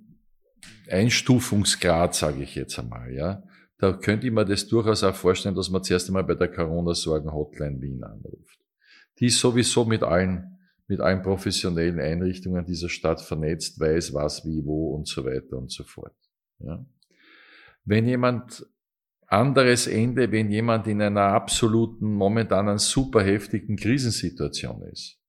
Einstufungsgrad, 0.90 2.16
sage 2.16 2.44
ich 2.44 2.56
jetzt 2.56 2.78
einmal, 2.80 3.14
ja, 3.14 3.44
da 3.78 3.94
könnte 3.94 4.28
ich 4.28 4.34
mir 4.34 4.46
das 4.46 4.68
durchaus 4.68 5.04
auch 5.04 5.16
vorstellen, 5.16 5.56
dass 5.56 5.70
man 5.70 5.84
zuerst 5.84 6.08
einmal 6.08 6.24
bei 6.24 6.36
der 6.36 6.50
Corona-Sorgen-Hotline 6.50 7.82
Wien 7.82 8.04
anruft. 8.04 8.60
Die 9.20 9.26
ist 9.26 9.40
sowieso 9.40 9.84
mit 9.86 10.04
allen, 10.04 10.58
mit 10.88 11.02
allen 11.02 11.22
professionellen 11.22 12.00
Einrichtungen 12.00 12.66
dieser 12.66 12.90
Stadt 12.90 13.22
vernetzt, 13.22 13.80
weiß 13.80 14.14
was, 14.14 14.46
wie, 14.46 14.64
wo 14.64 14.96
und 14.96 15.08
so 15.08 15.26
weiter 15.26 15.58
und 15.58 15.72
so 15.72 15.84
fort. 15.84 16.16
Ja. 16.60 16.86
Wenn 17.84 18.08
jemand 18.08 18.66
anderes 19.34 19.88
Ende, 19.88 20.32
wenn 20.32 20.50
jemand 20.50 20.88
in 20.88 21.02
einer 21.02 21.22
absoluten, 21.22 22.14
momentanen 22.14 22.78
super 22.78 23.24
heftigen 23.24 23.76
Krisensituation 23.76 24.82
ist. 24.84 25.20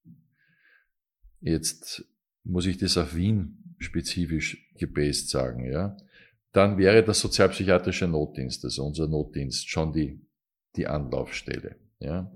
Jetzt 1.41 2.05
muss 2.45 2.67
ich 2.67 2.79
das 2.79 2.97
auf 2.97 3.15
Wien 3.15 3.75
spezifisch 3.79 4.71
gebased 4.77 5.31
sagen, 5.31 5.71
ja, 5.71 5.97
dann 6.53 6.79
wäre 6.79 7.03
der 7.03 7.15
sozialpsychiatrische 7.15 8.07
Notdienst, 8.07 8.65
also 8.65 8.85
unser 8.85 9.09
Notdienst, 9.09 9.69
schon 9.69 9.93
die, 9.93 10.21
die 10.77 10.87
Anlaufstelle, 10.87 11.77
ja. 11.99 12.31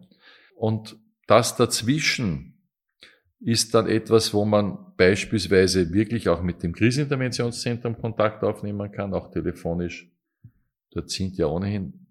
Und 0.57 0.97
das 1.27 1.57
dazwischen 1.57 2.59
ist 3.41 3.75
dann 3.75 3.87
etwas, 3.87 4.35
wo 4.35 4.45
man 4.45 4.95
beispielsweise 4.97 5.93
wirklich 5.93 6.29
auch 6.29 6.43
mit 6.43 6.63
dem 6.63 6.73
Kriseninterventionszentrum 6.73 7.97
Kontakt 7.99 8.43
aufnehmen 8.43 8.91
kann, 8.91 9.15
auch 9.15 9.31
telefonisch. 9.31 10.11
Dort 10.91 11.11
sind 11.11 11.37
ja 11.37 11.47
ohnehin 11.47 12.07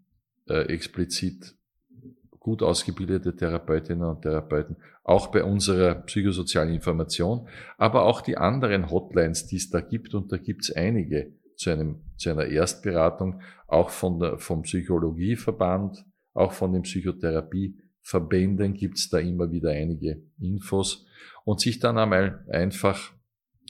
äh, 0.47 0.73
explizit 0.73 1.55
gut 2.47 2.63
ausgebildete 2.63 3.35
Therapeutinnen 3.35 4.07
und 4.07 4.21
Therapeuten, 4.21 4.77
auch 5.03 5.27
bei 5.27 5.43
unserer 5.43 5.95
psychosozialen 5.95 6.73
Information, 6.73 7.49
aber 7.77 8.05
auch 8.05 8.21
die 8.21 8.37
anderen 8.37 8.89
Hotlines, 8.89 9.47
die 9.47 9.57
es 9.57 9.69
da 9.69 9.81
gibt, 9.81 10.13
und 10.13 10.31
da 10.31 10.37
gibt 10.37 10.63
es 10.63 10.73
einige 10.73 11.33
zu, 11.57 11.71
einem, 11.71 12.01
zu 12.15 12.29
einer 12.29 12.45
Erstberatung, 12.45 13.41
auch 13.67 13.89
von 13.89 14.19
der, 14.19 14.37
vom 14.37 14.61
Psychologieverband, 14.61 16.05
auch 16.33 16.53
von 16.53 16.71
den 16.71 16.83
Psychotherapieverbänden 16.83 18.75
gibt 18.75 18.97
es 18.97 19.09
da 19.09 19.17
immer 19.17 19.51
wieder 19.51 19.71
einige 19.71 20.21
Infos 20.39 21.05
und 21.43 21.59
sich 21.59 21.79
dann 21.79 21.97
einmal 21.97 22.45
einfach 22.49 23.11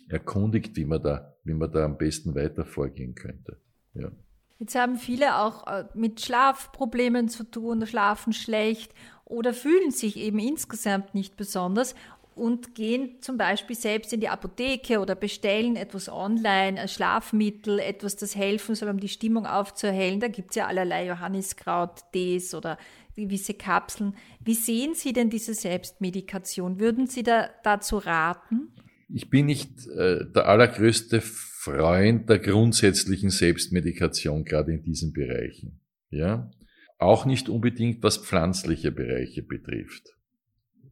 erkundigt, 0.08 0.76
wie 0.76 0.86
man 0.86 1.02
da, 1.02 1.36
wie 1.44 1.54
man 1.54 1.72
da 1.72 1.86
am 1.86 1.98
besten 1.98 2.36
weiter 2.36 2.66
vorgehen 2.66 3.16
könnte. 3.16 3.58
Ja. 3.96 4.12
Jetzt 4.60 4.76
haben 4.76 4.98
viele 4.98 5.38
auch 5.38 5.68
äh, 5.68 5.86
mit 5.94 6.22
Schlafproblemen 6.22 7.30
zu 7.30 7.44
tun, 7.44 7.86
schlafen 7.86 8.34
schlecht 8.34 8.92
oder 9.26 9.54
fühlen 9.54 9.92
sich 9.92 10.18
eben 10.18 10.40
insgesamt 10.40 11.14
nicht 11.14 11.38
besonders 11.38 11.94
und 12.38 12.76
gehen 12.76 13.22
zum 13.22 13.38
Beispiel 13.38 13.76
selbst 13.76 14.14
in 14.14 14.20
die 14.20 14.30
Apotheke 14.30 15.00
oder 15.00 15.16
bestellen 15.16 15.76
etwas 15.76 16.08
online, 16.08 16.80
ein 16.80 16.88
Schlafmittel, 16.88 17.80
etwas, 17.80 18.16
das 18.16 18.36
helfen 18.36 18.76
soll, 18.76 18.90
um 18.90 19.00
die 19.00 19.10
Stimmung 19.10 19.46
aufzuerhellen. 19.46 20.20
Da 20.20 20.28
gibt 20.28 20.52
es 20.52 20.56
ja 20.56 20.68
allerlei 20.68 21.08
Johanniskraut-Tees 21.08 22.54
oder 22.54 22.78
gewisse 23.16 23.56
Kapseln. 23.56 24.16
Wie 24.40 24.54
sehen 24.54 24.94
Sie 24.94 25.14
denn 25.14 25.30
diese 25.30 25.56
Selbstmedikation? 25.56 26.80
Würden 26.80 27.08
Sie 27.08 27.24
da 27.24 27.50
dazu 27.64 27.98
raten? 27.98 28.72
Ich 29.10 29.30
bin 29.30 29.48
nicht 29.48 29.88
äh, 29.88 30.26
der 30.26 30.48
allergrößte 30.48 31.22
Freund 31.68 32.30
der 32.30 32.40
grundsätzlichen 32.40 33.30
Selbstmedikation, 33.30 34.46
gerade 34.46 34.74
in 34.74 34.84
diesen 34.84 35.12
Bereichen. 35.12 35.82
Ja? 36.10 36.50
Auch 36.98 37.26
nicht 37.26 37.50
unbedingt, 37.50 38.02
was 38.04 38.18
pflanzliche 38.18 38.92
Bereiche 38.92 39.44
betrifft. 39.44 40.16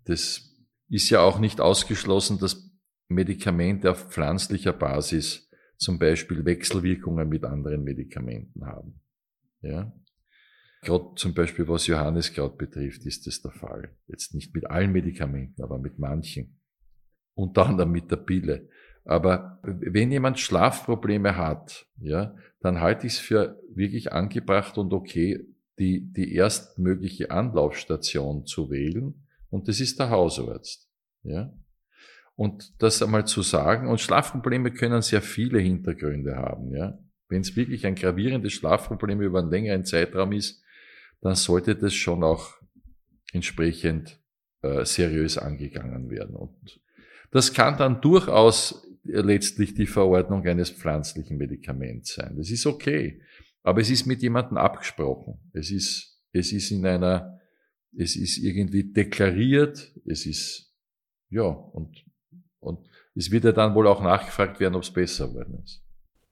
Das 0.03 0.53
ist 0.89 1.09
ja 1.09 1.21
auch 1.21 1.39
nicht 1.39 1.61
ausgeschlossen, 1.61 2.39
dass 2.39 2.69
Medikamente 3.07 3.91
auf 3.91 4.11
pflanzlicher 4.11 4.73
Basis 4.73 5.49
zum 5.77 5.97
Beispiel 5.97 6.43
Wechselwirkungen 6.43 7.29
mit 7.29 7.43
anderen 7.43 7.83
Medikamenten 7.83 8.65
haben. 8.65 8.99
Ja? 9.61 9.93
Gerade 10.81 11.15
zum 11.15 11.33
Beispiel 11.33 11.67
was 11.67 11.87
Johanniskraut 11.87 12.57
betrifft, 12.57 13.05
ist 13.05 13.25
das 13.25 13.41
der 13.41 13.51
Fall. 13.51 13.95
Jetzt 14.07 14.35
nicht 14.35 14.53
mit 14.53 14.69
allen 14.69 14.91
Medikamenten, 14.91 15.63
aber 15.63 15.79
mit 15.79 15.99
manchen. 15.99 16.59
Unter 17.33 17.65
anderem 17.65 17.91
mit 17.91 18.11
der 18.11 18.17
Pille. 18.17 18.69
Aber 19.05 19.59
wenn 19.61 20.11
jemand 20.11 20.39
Schlafprobleme 20.39 21.37
hat, 21.37 21.85
ja, 21.97 22.35
dann 22.59 22.81
halte 22.81 23.05
ich 23.05 23.13
es 23.13 23.19
für 23.19 23.61
wirklich 23.69 24.11
angebracht 24.11 24.77
und 24.77 24.91
okay, 24.91 25.45
die, 25.77 26.01
die 26.11 26.33
erstmögliche 26.33 27.31
Anlaufstation 27.31 28.45
zu 28.45 28.71
wählen. 28.71 29.27
Und 29.49 29.67
das 29.67 29.79
ist 29.79 29.99
der 29.99 30.09
Hausarzt. 30.09 30.89
Ja. 31.23 31.53
Und 32.35 32.81
das 32.81 33.01
einmal 33.01 33.25
zu 33.27 33.41
sagen, 33.41 33.87
und 33.87 34.01
Schlafprobleme 34.01 34.71
können 34.71 35.01
sehr 35.01 35.21
viele 35.21 35.59
Hintergründe 35.59 36.35
haben. 36.35 36.73
Ja. 36.73 36.97
Wenn 37.29 37.41
es 37.41 37.55
wirklich 37.55 37.85
ein 37.85 37.95
gravierendes 37.95 38.53
Schlafproblem 38.53 39.21
über 39.21 39.39
einen 39.39 39.51
längeren 39.51 39.85
Zeitraum 39.85 40.31
ist, 40.31 40.63
dann 41.21 41.35
sollte 41.35 41.75
das 41.75 41.93
schon 41.93 42.23
auch 42.23 42.55
entsprechend 43.31 44.19
äh, 44.61 44.85
seriös 44.85 45.37
angegangen 45.37 46.09
werden. 46.09 46.35
Und 46.35 46.79
das 47.31 47.53
kann 47.53 47.77
dann 47.77 48.01
durchaus 48.01 48.84
letztlich 49.05 49.73
die 49.73 49.87
Verordnung 49.87 50.45
eines 50.45 50.69
pflanzlichen 50.69 51.37
Medikaments 51.37 52.15
sein. 52.15 52.35
Das 52.37 52.49
ist 52.49 52.65
okay. 52.65 53.21
Aber 53.63 53.81
es 53.81 53.89
ist 53.89 54.05
mit 54.05 54.21
jemandem 54.21 54.57
abgesprochen. 54.57 55.39
Es 55.53 55.71
ist, 55.71 56.21
es 56.31 56.51
ist 56.51 56.71
in 56.71 56.85
einer, 56.85 57.39
es 57.97 58.15
ist 58.15 58.37
irgendwie 58.37 58.91
deklariert. 58.91 59.93
Es 60.05 60.25
ist, 60.25 60.73
ja, 61.29 61.43
und, 61.43 62.05
und 62.59 62.87
es 63.15 63.31
wird 63.31 63.45
ja 63.45 63.51
dann 63.51 63.75
wohl 63.75 63.87
auch 63.87 64.01
nachgefragt 64.01 64.59
werden, 64.59 64.75
ob 64.75 64.83
es 64.83 64.91
besser 64.91 65.33
worden 65.33 65.61
ist. 65.63 65.81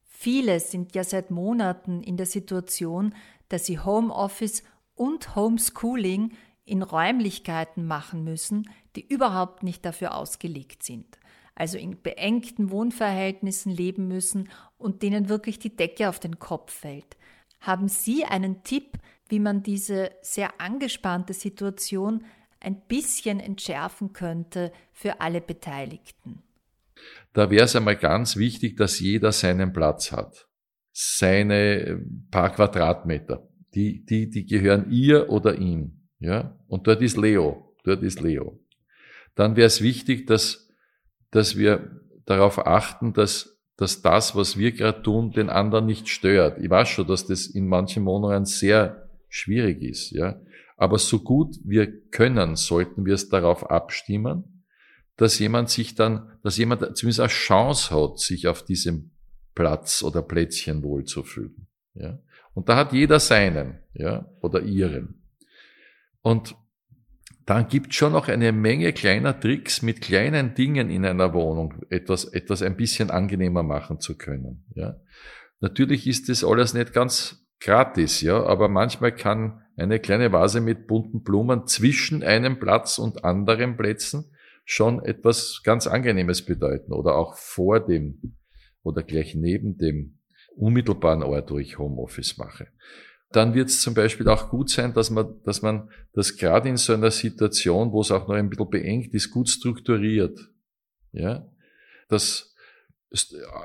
Viele 0.03 0.59
sind 0.59 0.95
ja 0.95 1.03
seit 1.03 1.31
Monaten 1.31 2.01
in 2.01 2.17
der 2.17 2.25
Situation, 2.25 3.13
dass 3.49 3.65
sie 3.65 3.79
Homeoffice 3.79 4.63
und 4.95 5.35
Homeschooling 5.35 6.33
in 6.65 6.81
Räumlichkeiten 6.81 7.85
machen 7.85 8.23
müssen, 8.23 8.69
die 8.95 9.05
überhaupt 9.05 9.63
nicht 9.63 9.85
dafür 9.85 10.15
ausgelegt 10.15 10.83
sind. 10.83 11.17
Also 11.55 11.77
in 11.77 12.01
beengten 12.01 12.71
Wohnverhältnissen 12.71 13.71
leben 13.71 14.07
müssen 14.07 14.49
und 14.77 15.03
denen 15.03 15.29
wirklich 15.29 15.59
die 15.59 15.75
Decke 15.75 16.09
auf 16.09 16.19
den 16.19 16.39
Kopf 16.39 16.73
fällt. 16.73 17.17
Haben 17.59 17.87
Sie 17.87 18.25
einen 18.25 18.63
Tipp, 18.63 18.97
wie 19.29 19.39
man 19.39 19.63
diese 19.63 20.11
sehr 20.21 20.59
angespannte 20.59 21.33
Situation 21.33 22.23
ein 22.59 22.81
bisschen 22.87 23.39
entschärfen 23.39 24.13
könnte 24.13 24.71
für 24.91 25.21
alle 25.21 25.41
Beteiligten? 25.41 26.41
Da 27.33 27.49
wäre 27.49 27.65
es 27.65 27.75
einmal 27.75 27.97
ganz 27.97 28.37
wichtig, 28.37 28.77
dass 28.77 28.99
jeder 28.99 29.31
seinen 29.31 29.73
Platz 29.73 30.11
hat. 30.11 30.47
Seine 30.91 32.01
paar 32.29 32.51
Quadratmeter. 32.51 33.47
Die, 33.73 34.05
die, 34.05 34.29
die 34.29 34.45
gehören 34.45 34.91
ihr 34.91 35.29
oder 35.29 35.57
ihm. 35.57 36.03
Ja? 36.19 36.57
Und 36.67 36.87
dort 36.87 37.01
ist 37.01 37.17
Leo. 37.17 37.75
Dort 37.83 38.03
ist 38.03 38.21
Leo. 38.21 38.59
Dann 39.35 39.55
wäre 39.55 39.67
es 39.67 39.81
wichtig, 39.81 40.27
dass, 40.27 40.69
dass 41.33 41.57
wir 41.57 41.99
darauf 42.25 42.65
achten, 42.65 43.13
dass, 43.13 43.59
dass 43.75 44.01
das, 44.01 44.35
was 44.35 44.57
wir 44.57 44.71
gerade 44.71 45.01
tun, 45.01 45.31
den 45.31 45.49
anderen 45.49 45.87
nicht 45.87 46.07
stört. 46.07 46.59
Ich 46.59 46.69
weiß 46.69 46.87
schon, 46.87 47.07
dass 47.07 47.25
das 47.25 47.47
in 47.47 47.67
manchen 47.67 48.05
Wohnungen 48.05 48.45
sehr 48.45 49.09
schwierig 49.29 49.81
ist, 49.81 50.11
ja. 50.11 50.39
Aber 50.77 50.99
so 50.99 51.19
gut 51.19 51.57
wir 51.63 52.01
können, 52.09 52.55
sollten 52.55 53.05
wir 53.05 53.13
es 53.13 53.29
darauf 53.29 53.69
abstimmen, 53.69 54.65
dass 55.17 55.39
jemand 55.39 55.69
sich 55.69 55.95
dann, 55.95 56.31
dass 56.43 56.57
jemand 56.57 56.97
zumindest 56.97 57.19
eine 57.19 57.29
Chance 57.29 57.95
hat, 57.95 58.19
sich 58.19 58.47
auf 58.47 58.63
diesem 58.63 59.11
Platz 59.55 60.03
oder 60.03 60.21
Plätzchen 60.21 60.83
wohlzufühlen. 60.83 61.67
Ja? 61.93 62.19
Und 62.53 62.69
da 62.69 62.75
hat 62.75 62.93
jeder 62.93 63.19
seinen, 63.19 63.79
ja, 63.93 64.25
oder 64.41 64.61
ihren. 64.61 65.23
Und 66.21 66.55
dann 67.45 67.67
gibt 67.67 67.93
schon 67.93 68.13
noch 68.13 68.27
eine 68.27 68.51
Menge 68.51 68.93
kleiner 68.93 69.39
Tricks 69.39 69.81
mit 69.81 70.01
kleinen 70.01 70.55
Dingen 70.55 70.89
in 70.89 71.05
einer 71.05 71.33
Wohnung 71.33 71.73
etwas, 71.89 72.25
etwas 72.25 72.61
ein 72.61 72.77
bisschen 72.77 73.09
angenehmer 73.11 73.63
machen 73.63 73.99
zu 73.99 74.17
können. 74.17 74.65
Ja. 74.75 74.97
Natürlich 75.59 76.07
ist 76.07 76.29
das 76.29 76.43
alles 76.43 76.73
nicht 76.73 76.93
ganz 76.93 77.45
gratis, 77.59 78.21
ja, 78.21 78.43
aber 78.43 78.67
manchmal 78.69 79.13
kann 79.13 79.61
eine 79.75 79.99
kleine 79.99 80.31
Vase 80.31 80.61
mit 80.61 80.87
bunten 80.87 81.23
Blumen 81.23 81.65
zwischen 81.67 82.23
einem 82.23 82.59
Platz 82.59 82.97
und 82.97 83.23
anderen 83.23 83.77
Plätzen 83.77 84.31
schon 84.65 85.03
etwas 85.03 85.61
ganz 85.63 85.87
Angenehmes 85.87 86.45
bedeuten 86.45 86.93
oder 86.93 87.15
auch 87.15 87.35
vor 87.35 87.79
dem 87.79 88.37
oder 88.83 89.03
gleich 89.03 89.35
neben 89.35 89.77
dem 89.77 90.19
unmittelbaren 90.55 91.23
Ort, 91.23 91.51
wo 91.51 91.57
ich 91.57 91.77
Homeoffice 91.77 92.37
mache. 92.37 92.67
Dann 93.33 93.53
wird 93.53 93.69
es 93.69 93.81
zum 93.81 93.95
Beispiel 93.95 94.29
auch 94.29 94.49
gut 94.49 94.69
sein, 94.69 94.93
dass 94.93 95.09
man, 95.09 95.41
dass 95.43 95.61
man 95.61 95.89
das 96.13 96.37
gerade 96.37 96.69
in 96.69 96.77
so 96.77 96.93
einer 96.93 97.11
Situation, 97.11 97.91
wo 97.91 98.01
es 98.01 98.11
auch 98.11 98.27
noch 98.27 98.35
ein 98.35 98.49
bisschen 98.49 98.69
beengt 98.69 99.13
ist, 99.13 99.31
gut 99.31 99.49
strukturiert. 99.49 100.39
Ja, 101.11 101.45
dass 102.07 102.55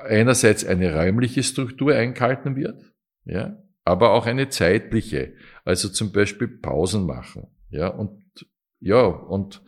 einerseits 0.07 0.65
eine 0.65 0.93
räumliche 0.93 1.43
Struktur 1.43 1.93
eingehalten 1.93 2.55
wird, 2.55 2.81
ja, 3.25 3.57
aber 3.83 4.11
auch 4.11 4.25
eine 4.25 4.49
zeitliche. 4.49 5.33
Also 5.65 5.89
zum 5.89 6.11
Beispiel 6.11 6.47
Pausen 6.47 7.05
machen. 7.05 7.47
Ja, 7.69 7.87
und, 7.87 8.23
ja, 8.79 9.03
und 9.03 9.61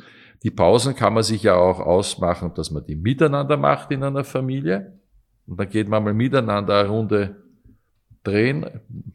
die 0.43 0.51
Pausen 0.51 0.95
kann 0.95 1.13
man 1.13 1.23
sich 1.23 1.43
ja 1.43 1.55
auch 1.55 1.79
ausmachen, 1.79 2.53
dass 2.55 2.71
man 2.71 2.85
die 2.85 2.95
miteinander 2.95 3.57
macht 3.57 3.91
in 3.91 4.03
einer 4.03 4.23
Familie. 4.23 4.99
Und 5.45 5.59
dann 5.59 5.69
geht 5.69 5.87
man 5.87 6.03
mal 6.03 6.13
miteinander 6.13 6.79
eine 6.79 6.89
Runde 6.89 7.35
drehen, 8.23 8.65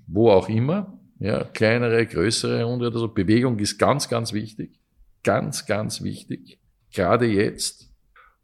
wo 0.06 0.30
auch 0.30 0.48
immer. 0.48 0.98
Ja, 1.18 1.44
kleinere, 1.44 2.04
größere 2.06 2.64
Runde 2.64 2.88
oder 2.88 2.98
so. 2.98 3.08
Bewegung 3.08 3.58
ist 3.58 3.78
ganz, 3.78 4.08
ganz 4.08 4.32
wichtig. 4.32 4.80
Ganz, 5.22 5.66
ganz 5.66 6.02
wichtig. 6.02 6.60
Gerade 6.92 7.26
jetzt. 7.26 7.90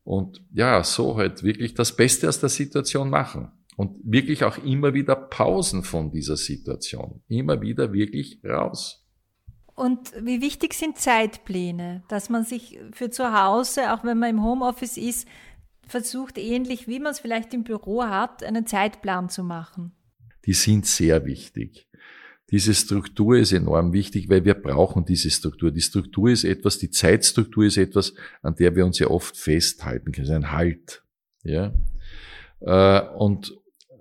Und 0.04 0.42
ja, 0.52 0.82
so 0.82 1.16
halt 1.16 1.42
wirklich 1.42 1.74
das 1.74 1.94
Beste 1.94 2.28
aus 2.28 2.40
der 2.40 2.48
Situation 2.48 3.10
machen. 3.10 3.52
Und 3.76 3.96
wirklich 4.04 4.44
auch 4.44 4.58
immer 4.58 4.94
wieder 4.94 5.16
Pausen 5.16 5.82
von 5.82 6.10
dieser 6.10 6.36
Situation. 6.36 7.22
Immer 7.28 7.60
wieder 7.60 7.92
wirklich 7.92 8.40
raus. 8.44 9.02
Und 9.74 10.12
wie 10.20 10.42
wichtig 10.42 10.74
sind 10.74 10.98
Zeitpläne, 10.98 12.02
dass 12.08 12.28
man 12.28 12.44
sich 12.44 12.78
für 12.92 13.10
zu 13.10 13.32
Hause, 13.32 13.92
auch 13.92 14.04
wenn 14.04 14.18
man 14.18 14.30
im 14.30 14.44
Homeoffice 14.44 14.98
ist, 14.98 15.26
versucht, 15.86 16.38
ähnlich 16.38 16.88
wie 16.88 17.00
man 17.00 17.12
es 17.12 17.20
vielleicht 17.20 17.54
im 17.54 17.64
Büro 17.64 18.04
hat, 18.04 18.42
einen 18.42 18.66
Zeitplan 18.66 19.28
zu 19.28 19.42
machen? 19.42 19.92
Die 20.44 20.52
sind 20.52 20.86
sehr 20.86 21.24
wichtig. 21.24 21.88
Diese 22.50 22.74
Struktur 22.74 23.38
ist 23.38 23.52
enorm 23.52 23.94
wichtig, 23.94 24.28
weil 24.28 24.44
wir 24.44 24.54
brauchen 24.54 25.06
diese 25.06 25.30
Struktur. 25.30 25.70
Die 25.70 25.80
Struktur 25.80 26.30
ist 26.30 26.44
etwas, 26.44 26.78
die 26.78 26.90
Zeitstruktur 26.90 27.64
ist 27.64 27.78
etwas, 27.78 28.12
an 28.42 28.54
der 28.56 28.76
wir 28.76 28.84
uns 28.84 28.98
ja 28.98 29.06
oft 29.06 29.36
festhalten 29.36 30.12
können, 30.12 30.30
ein 30.30 30.52
Halt. 30.52 31.02
Ja. 31.44 31.72
Äh, 32.60 33.00
und 33.16 33.54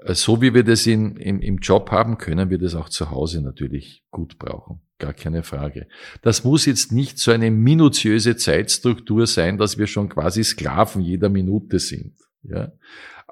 so 0.08 0.42
wie 0.42 0.54
wir 0.54 0.64
das 0.64 0.86
in, 0.88 1.16
im, 1.18 1.42
im 1.42 1.58
Job 1.60 1.92
haben, 1.92 2.18
können 2.18 2.50
wir 2.50 2.58
das 2.58 2.76
auch 2.76 2.90
zu 2.90 3.12
Hause 3.12 3.42
natürlich 3.42 4.04
gut 4.12 4.38
brauchen. 4.38 4.82
Gar 4.98 5.14
keine 5.14 5.44
Frage. 5.44 5.88
Das 6.22 6.44
muss 6.44 6.66
jetzt 6.66 6.92
nicht 6.92 7.20
so 7.20 7.32
eine 7.32 7.52
minutiöse 7.52 8.36
Zeitstruktur 8.36 9.28
sein, 9.28 9.58
dass 9.58 9.78
wir 9.78 9.88
schon 9.88 10.10
quasi 10.10 10.44
Sklaven 10.44 11.02
jeder 11.02 11.30
Minute 11.30 11.80
sind. 11.80 12.16
Ja? 12.44 12.72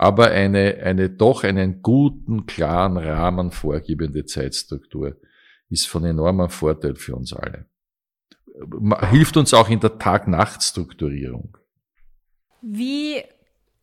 Aber 0.01 0.31
eine, 0.31 0.77
eine 0.81 1.09
doch 1.09 1.43
einen 1.43 1.81
guten, 1.81 2.45
klaren 2.45 2.95
Rahmen 2.95 3.51
vorgebende 3.51 4.23
Zeitstruktur 4.23 5.17
ist 5.69 5.87
von 5.87 6.05
enormem 6.05 6.49
Vorteil 6.49 6.95
für 6.95 7.17
uns 7.17 7.33
alle. 7.33 7.65
Hilft 9.09 9.35
uns 9.35 9.53
auch 9.53 9.67
in 9.67 9.81
der 9.81 9.99
Tag-Nacht-Strukturierung. 9.99 11.57
Wie 12.61 13.21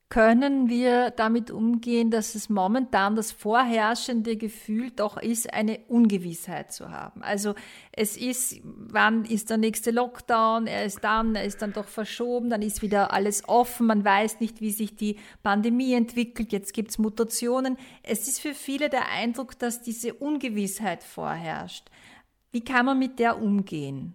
können 0.08 0.68
wir 0.68 1.10
damit 1.10 1.50
umgehen, 1.50 2.12
dass 2.12 2.36
es 2.36 2.48
momentan 2.48 3.16
das 3.16 3.32
vorherrschende 3.32 4.36
Gefühl 4.36 4.92
doch 4.92 5.16
ist, 5.16 5.52
eine 5.52 5.80
Ungewissheit 5.88 6.72
zu 6.72 6.90
haben. 6.90 7.24
Also 7.24 7.54
es 7.90 8.16
ist, 8.16 8.60
wann 8.62 9.24
ist 9.24 9.50
der 9.50 9.56
nächste 9.56 9.90
Lockdown, 9.90 10.68
er 10.68 10.84
ist 10.84 11.02
dann, 11.02 11.34
er 11.34 11.44
ist 11.44 11.60
dann 11.60 11.72
doch 11.72 11.88
verschoben, 11.88 12.50
dann 12.50 12.62
ist 12.62 12.82
wieder 12.82 13.12
alles 13.12 13.48
offen, 13.48 13.88
man 13.88 14.04
weiß 14.04 14.38
nicht, 14.38 14.60
wie 14.60 14.70
sich 14.70 14.94
die 14.94 15.16
Pandemie 15.42 15.94
entwickelt, 15.94 16.52
jetzt 16.52 16.72
gibt 16.72 16.90
es 16.90 16.98
Mutationen. 16.98 17.76
Es 18.04 18.28
ist 18.28 18.40
für 18.40 18.54
viele 18.54 18.88
der 18.88 19.10
Eindruck, 19.10 19.58
dass 19.58 19.82
diese 19.82 20.14
Ungewissheit 20.14 21.02
vorherrscht. 21.02 21.90
Wie 22.52 22.62
kann 22.62 22.86
man 22.86 22.98
mit 23.00 23.18
der 23.18 23.42
umgehen? 23.42 24.14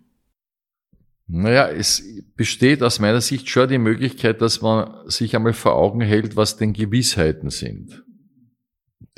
Naja, 1.34 1.70
es 1.70 2.04
besteht 2.36 2.84
aus 2.84 3.00
meiner 3.00 3.22
Sicht 3.22 3.48
schon 3.48 3.70
die 3.70 3.78
Möglichkeit, 3.78 4.42
dass 4.42 4.62
man 4.62 5.10
sich 5.10 5.34
einmal 5.34 5.54
vor 5.54 5.76
Augen 5.76 6.02
hält, 6.02 6.36
was 6.36 6.58
denn 6.58 6.74
Gewissheiten 6.74 7.50
sind. 7.50 8.04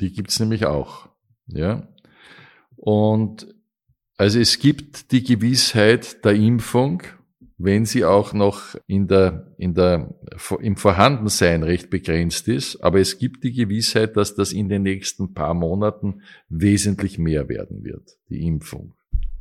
Die 0.00 0.12
gibt's 0.12 0.38
nämlich 0.38 0.64
auch. 0.64 1.08
Ja. 1.48 1.88
Und 2.76 3.52
also 4.16 4.38
es 4.38 4.60
gibt 4.60 5.10
die 5.10 5.24
Gewissheit 5.24 6.24
der 6.24 6.34
Impfung, 6.34 7.02
wenn 7.58 7.84
sie 7.84 8.04
auch 8.04 8.32
noch 8.32 8.76
in 8.86 9.08
der, 9.08 9.52
in 9.58 9.74
der, 9.74 10.14
im 10.60 10.76
Vorhandensein 10.76 11.64
recht 11.64 11.90
begrenzt 11.90 12.46
ist. 12.46 12.76
Aber 12.76 13.00
es 13.00 13.18
gibt 13.18 13.42
die 13.42 13.52
Gewissheit, 13.52 14.16
dass 14.16 14.36
das 14.36 14.52
in 14.52 14.68
den 14.68 14.82
nächsten 14.82 15.34
paar 15.34 15.54
Monaten 15.54 16.22
wesentlich 16.48 17.18
mehr 17.18 17.48
werden 17.48 17.82
wird, 17.82 18.18
die 18.28 18.46
Impfung 18.46 18.94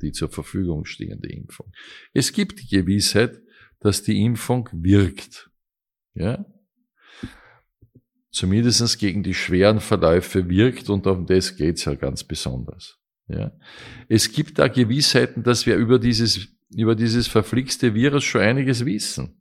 die 0.04 0.12
zur 0.12 0.30
Verfügung 0.30 0.86
stehende 0.86 1.30
Impfung. 1.30 1.72
Es 2.14 2.34
gibt 2.34 2.62
die 2.62 2.68
Gewissheit, 2.68 3.42
dass 3.80 4.04
die 4.04 4.22
Impfung 4.24 4.70
wirkt. 4.72 5.50
Ja? 6.14 6.46
Zumindest 8.32 9.00
gegen 9.00 9.24
die 9.24 9.34
schweren 9.34 9.80
Verläufe 9.80 10.50
wirkt 10.50 10.90
und 10.90 11.08
um 11.08 11.26
das 11.26 11.56
geht's 11.56 11.86
ja 11.86 11.96
ganz 11.96 12.24
besonders. 12.24 13.00
Ja? 13.28 13.52
Es 14.08 14.32
gibt 14.32 14.60
da 14.60 14.68
Gewissheiten, 14.68 15.44
dass 15.44 15.66
wir 15.66 15.76
über 15.76 16.00
dieses, 16.00 16.48
über 16.76 16.96
dieses 16.96 17.28
verflixte 17.28 17.94
Virus 17.94 18.24
schon 18.24 18.42
einiges 18.42 18.86
wissen. 18.86 19.40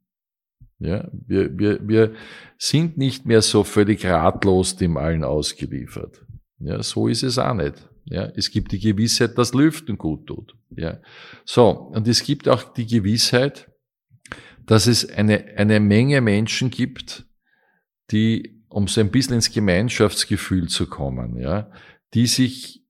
Ja, 0.79 1.09
wir, 1.13 1.57
wir, 1.57 1.79
wir 1.87 2.15
sind 2.59 2.99
nicht 2.99 3.25
mehr 3.25 3.41
so 3.41 3.63
völlig 3.63 4.05
ratlos 4.05 4.75
dem 4.75 4.97
allen 4.97 5.23
ausgeliefert. 5.23 6.27
Ja, 6.59 6.83
so 6.83 7.07
ist 7.07 7.23
es 7.23 7.39
auch 7.39 7.55
nicht. 7.55 7.89
Ja, 8.05 8.25
es 8.35 8.51
gibt 8.51 8.73
die 8.73 8.81
Gewissheit, 8.81 9.39
dass 9.39 9.55
Lüften 9.55 9.97
gut 9.97 10.27
tut. 10.27 10.57
Ja, 10.71 11.01
so. 11.45 11.71
Und 11.71 12.09
es 12.09 12.23
gibt 12.25 12.49
auch 12.49 12.73
die 12.73 12.87
Gewissheit, 12.87 13.71
dass 14.67 14.87
es 14.87 15.09
eine, 15.09 15.45
eine 15.57 15.81
Menge 15.81 16.21
Menschen 16.21 16.71
gibt, 16.71 17.27
die, 18.11 18.63
um 18.69 18.89
so 18.89 19.01
ein 19.01 19.11
bisschen 19.11 19.35
ins 19.35 19.53
Gemeinschaftsgefühl 19.53 20.69
zu 20.69 20.89
kommen, 20.89 21.37
ja, 21.37 21.71
die 22.15 22.27
sich 22.27 22.85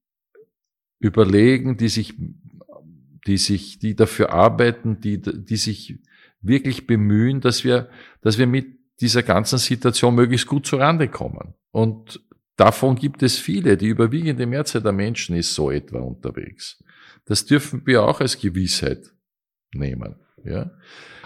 überlegen, 0.98 1.77
die 1.77 1.88
sich, 1.88 2.14
die 3.27 3.37
sich, 3.37 3.79
die 3.79 3.94
dafür 3.94 4.33
arbeiten, 4.33 5.01
die, 5.01 5.20
die 5.20 5.57
sich 5.57 5.98
wirklich 6.40 6.87
bemühen, 6.87 7.40
dass 7.40 7.64
wir, 7.64 7.88
dass 8.20 8.38
wir 8.38 8.46
mit 8.46 8.79
dieser 9.01 9.22
ganzen 9.22 9.59
Situation 9.59 10.14
möglichst 10.14 10.46
gut 10.46 10.66
zurande 10.66 11.09
kommen. 11.09 11.55
Und 11.70 12.20
Davon 12.57 12.97
gibt 12.97 13.23
es 13.23 13.38
viele. 13.38 13.77
Die 13.77 13.88
überwiegende 13.88 14.47
Mehrzahl 14.47 14.83
der 14.83 14.93
Menschen 14.93 15.37
ist 15.37 15.55
so 15.55 15.71
etwa 15.71 16.01
unterwegs. 16.01 16.83
Das 17.25 17.47
dürfen 17.47 17.87
wir 17.87 18.03
auch 18.03 18.21
als 18.21 18.38
Gewissheit 18.38 19.12
nehmen. 19.73 20.17
Ja? 20.45 20.71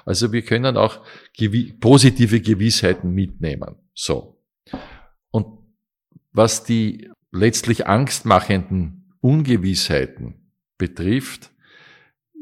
Also 0.04 0.32
wir 0.32 0.42
können 0.42 0.76
auch 0.76 1.04
gewi 1.36 1.72
positive 1.72 2.40
Gewissheiten 2.40 3.10
mitnehmen. 3.10 3.76
So. 3.92 4.40
Und 5.30 5.46
was 6.32 6.64
die 6.64 7.10
letztlich 7.32 7.86
angstmachenden 7.86 9.12
Ungewissheiten 9.20 10.52
betrifft, 10.78 11.50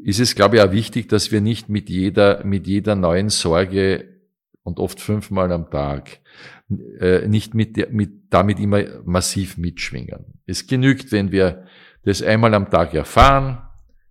ist 0.03 0.19
es, 0.19 0.35
glaube 0.35 0.57
ich, 0.57 0.61
auch 0.61 0.71
wichtig, 0.71 1.09
dass 1.09 1.31
wir 1.31 1.41
nicht 1.41 1.69
mit 1.69 1.89
jeder, 1.89 2.43
mit 2.45 2.67
jeder 2.67 2.95
neuen 2.95 3.29
Sorge 3.29 4.14
und 4.65 4.79
oft 4.79 4.99
fünfmal 4.99 5.51
am 5.51 5.69
Tag 5.69 6.19
äh, 6.99 7.27
nicht 7.27 7.53
mit, 7.53 7.93
mit, 7.93 8.33
damit 8.33 8.59
immer 8.59 8.83
massiv 9.05 9.57
mitschwingen. 9.57 10.41
Es 10.47 10.65
genügt, 10.65 11.11
wenn 11.11 11.31
wir 11.31 11.65
das 12.03 12.23
einmal 12.23 12.53
am 12.55 12.69
Tag 12.69 12.93
erfahren, 12.95 13.61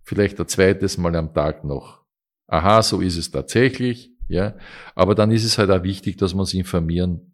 vielleicht 0.03 0.39
ein 0.39 0.47
zweites 0.47 0.97
Mal 0.97 1.15
am 1.15 1.33
Tag 1.33 1.65
noch. 1.65 2.05
Aha, 2.47 2.81
so 2.81 3.01
ist 3.01 3.17
es 3.17 3.31
tatsächlich, 3.31 4.11
ja. 4.29 4.55
Aber 4.95 5.13
dann 5.13 5.31
ist 5.31 5.43
es 5.43 5.57
halt 5.57 5.69
auch 5.71 5.83
wichtig, 5.83 6.17
dass 6.17 6.33
wir 6.33 6.39
uns 6.39 6.53
informieren, 6.53 7.33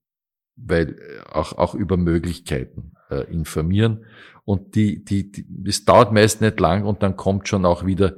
weil 0.55 0.97
äh, 0.97 1.29
auch, 1.31 1.57
auch 1.57 1.75
über 1.75 1.97
Möglichkeiten 1.97 2.93
äh, 3.11 3.31
informieren. 3.31 4.05
Und 4.45 4.73
die, 4.73 5.03
die, 5.03 5.31
die, 5.31 5.45
es 5.67 5.85
dauert 5.85 6.11
meist 6.11 6.41
nicht 6.41 6.59
lang 6.59 6.85
und 6.85 7.03
dann 7.03 7.17
kommt 7.17 7.47
schon 7.47 7.65
auch 7.65 7.85
wieder 7.85 8.17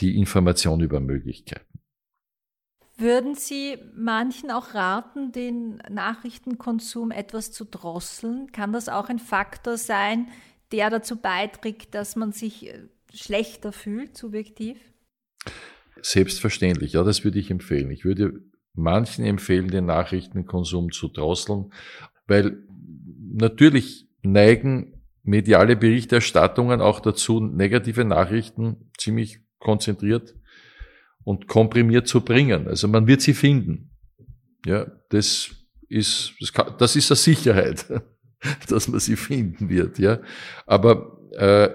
die 0.00 0.18
Information 0.18 0.80
über 0.80 0.98
Möglichkeiten. 0.98 1.69
Würden 3.00 3.34
Sie 3.34 3.78
manchen 3.96 4.50
auch 4.50 4.74
raten, 4.74 5.32
den 5.32 5.82
Nachrichtenkonsum 5.88 7.10
etwas 7.10 7.50
zu 7.50 7.64
drosseln? 7.64 8.52
Kann 8.52 8.74
das 8.74 8.90
auch 8.90 9.08
ein 9.08 9.18
Faktor 9.18 9.78
sein, 9.78 10.28
der 10.70 10.90
dazu 10.90 11.16
beiträgt, 11.16 11.94
dass 11.94 12.14
man 12.14 12.32
sich 12.32 12.66
äh, 12.66 12.88
schlechter 13.14 13.72
fühlt, 13.72 14.18
subjektiv? 14.18 14.78
Selbstverständlich, 16.02 16.92
ja, 16.92 17.02
das 17.02 17.24
würde 17.24 17.38
ich 17.38 17.50
empfehlen. 17.50 17.90
Ich 17.90 18.04
würde 18.04 18.44
manchen 18.74 19.24
empfehlen, 19.24 19.68
den 19.68 19.86
Nachrichtenkonsum 19.86 20.92
zu 20.92 21.08
drosseln, 21.08 21.72
weil 22.26 22.62
natürlich 23.32 24.08
neigen 24.22 25.02
mediale 25.22 25.74
Berichterstattungen 25.74 26.82
auch 26.82 27.00
dazu, 27.00 27.40
negative 27.40 28.04
Nachrichten 28.04 28.90
ziemlich 28.98 29.40
konzentriert 29.58 30.34
und 31.24 31.46
komprimiert 31.46 32.08
zu 32.08 32.22
bringen. 32.22 32.66
Also 32.66 32.88
man 32.88 33.06
wird 33.06 33.20
sie 33.20 33.34
finden. 33.34 33.90
Ja, 34.66 34.90
das 35.10 35.50
ist, 35.88 36.34
das, 36.40 36.52
kann, 36.52 36.74
das 36.78 36.96
ist 36.96 37.10
eine 37.10 37.16
Sicherheit, 37.16 37.86
dass 38.68 38.88
man 38.88 39.00
sie 39.00 39.16
finden 39.16 39.68
wird. 39.68 39.98
Ja, 39.98 40.20
aber 40.66 41.18
äh, 41.32 41.70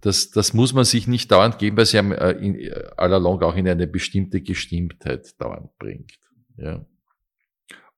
das, 0.00 0.30
das 0.30 0.52
muss 0.52 0.72
man 0.72 0.84
sich 0.84 1.06
nicht 1.06 1.30
dauernd 1.30 1.58
geben, 1.58 1.76
weil 1.76 1.86
sie 1.86 1.98
einem 1.98 2.12
äh, 2.12 2.32
in, 2.32 2.56
äh, 2.56 2.90
allalong 2.96 3.42
auch 3.42 3.56
in 3.56 3.68
eine 3.68 3.86
bestimmte 3.86 4.40
Gestimmtheit 4.40 5.40
dauernd 5.40 5.76
bringt. 5.78 6.18
Ja. 6.56 6.84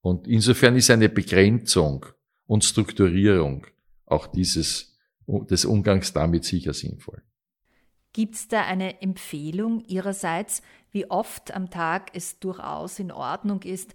Und 0.01 0.29
insofern 0.29 0.77
ist 0.77 0.91
eine 0.91 1.09
Begrenzung 1.09 2.07
und 2.47 2.65
Strukturierung 2.65 3.67
auch 4.05 4.29
dieses, 4.29 4.97
des 5.27 5.65
Umgangs 5.65 6.13
damit 6.13 6.45
sicher 6.45 6.73
sinnvoll. 6.73 7.23
Gibt 8.17 8.37
es 8.37 8.49
da 8.49 8.63
eine 8.63 9.03
Empfehlung 9.03 9.85
Ihrerseits, 9.89 10.63
wie 10.91 11.11
oft 11.11 11.53
am 11.55 11.69
Tag 11.69 12.13
es 12.15 12.39
durchaus 12.39 12.99
in 12.99 13.13
Ordnung 13.13 13.61
ist, 13.61 13.93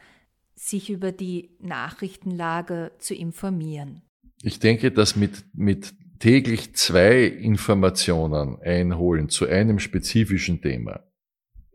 sich 0.54 0.92
über 0.92 1.12
die 1.12 1.58
Nachrichtenlage 1.60 2.92
zu 3.00 3.16
informieren? 3.16 4.04
Ich 4.44 4.60
denke, 4.60 4.92
dass 4.92 5.16
mit, 5.16 5.44
mit 5.56 5.96
täglich 6.20 6.76
zwei 6.76 7.24
Informationen 7.24 8.62
einholen 8.62 9.28
zu 9.30 9.48
einem 9.48 9.80
spezifischen 9.80 10.62
Thema. 10.62 11.04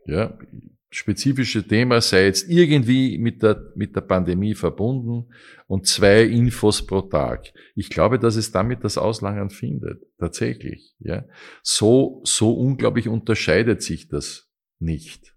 Ja, 0.05 0.37
spezifische 0.97 1.65
Thema 1.65 2.01
sei 2.01 2.25
jetzt 2.25 2.49
irgendwie 2.49 3.17
mit 3.17 3.43
der, 3.43 3.71
mit 3.75 3.95
der 3.95 4.01
Pandemie 4.01 4.55
verbunden 4.55 5.27
und 5.67 5.85
zwei 5.85 6.23
Infos 6.23 6.85
pro 6.85 7.01
Tag. 7.01 7.53
Ich 7.75 7.89
glaube, 7.89 8.19
dass 8.19 8.35
es 8.35 8.51
damit 8.51 8.83
das 8.83 8.97
Auslangern 8.97 9.49
findet. 9.49 10.03
Tatsächlich. 10.17 10.95
Ja. 10.99 11.25
So, 11.61 12.21
so 12.25 12.51
unglaublich 12.53 13.07
unterscheidet 13.07 13.83
sich 13.83 14.07
das 14.07 14.49
nicht. 14.79 15.35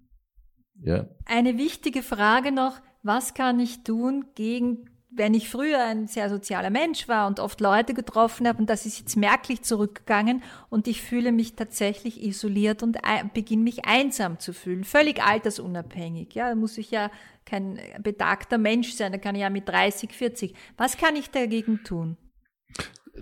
Ja. 0.83 1.09
Eine 1.27 1.59
wichtige 1.59 2.03
Frage 2.03 2.53
noch. 2.53 2.81
Was 3.03 3.35
kann 3.35 3.61
ich 3.61 3.83
tun 3.83 4.27
gegen 4.35 4.90
wenn 5.13 5.35
ich 5.35 5.49
früher 5.49 5.85
ein 5.85 6.07
sehr 6.07 6.31
sozialer 6.31 6.71
Mensch 6.71 7.09
war 7.09 7.27
und 7.27 7.41
oft 7.41 7.61
Leute 7.61 7.95
getroffen 7.95 8.47
habe, 8.47 8.59
und 8.59 8.71
das 8.71 8.87
ist 8.87 8.99
jetzt 8.99 9.17
merklich 9.17 9.63
zurückgegangen 9.63 10.43
und 10.69 10.87
ich 10.87 11.03
fühle 11.03 11.33
mich 11.33 11.57
tatsächlich 11.57 12.23
isoliert 12.23 12.83
und 12.83 12.99
beginne 13.35 13.65
mich 13.65 13.85
einsam 13.85 14.39
zu 14.39 14.53
fühlen, 14.53 14.85
völlig 14.85 15.23
altersunabhängig. 15.23 16.35
Ja, 16.35 16.55
muss 16.55 16.79
ich 16.79 16.91
ja 16.91 17.11
kein 17.45 17.79
betagter 18.03 18.59
Mensch 18.59 18.93
sein, 18.93 19.11
da 19.11 19.19
kann 19.19 19.35
ich 19.35 19.41
ja 19.41 19.51
mit 19.51 19.69
30, 19.69 20.13
40. 20.13 20.55
Was 20.77 20.97
kann 20.97 21.17
ich 21.17 21.31
dagegen 21.31 21.83
tun? 21.83 22.17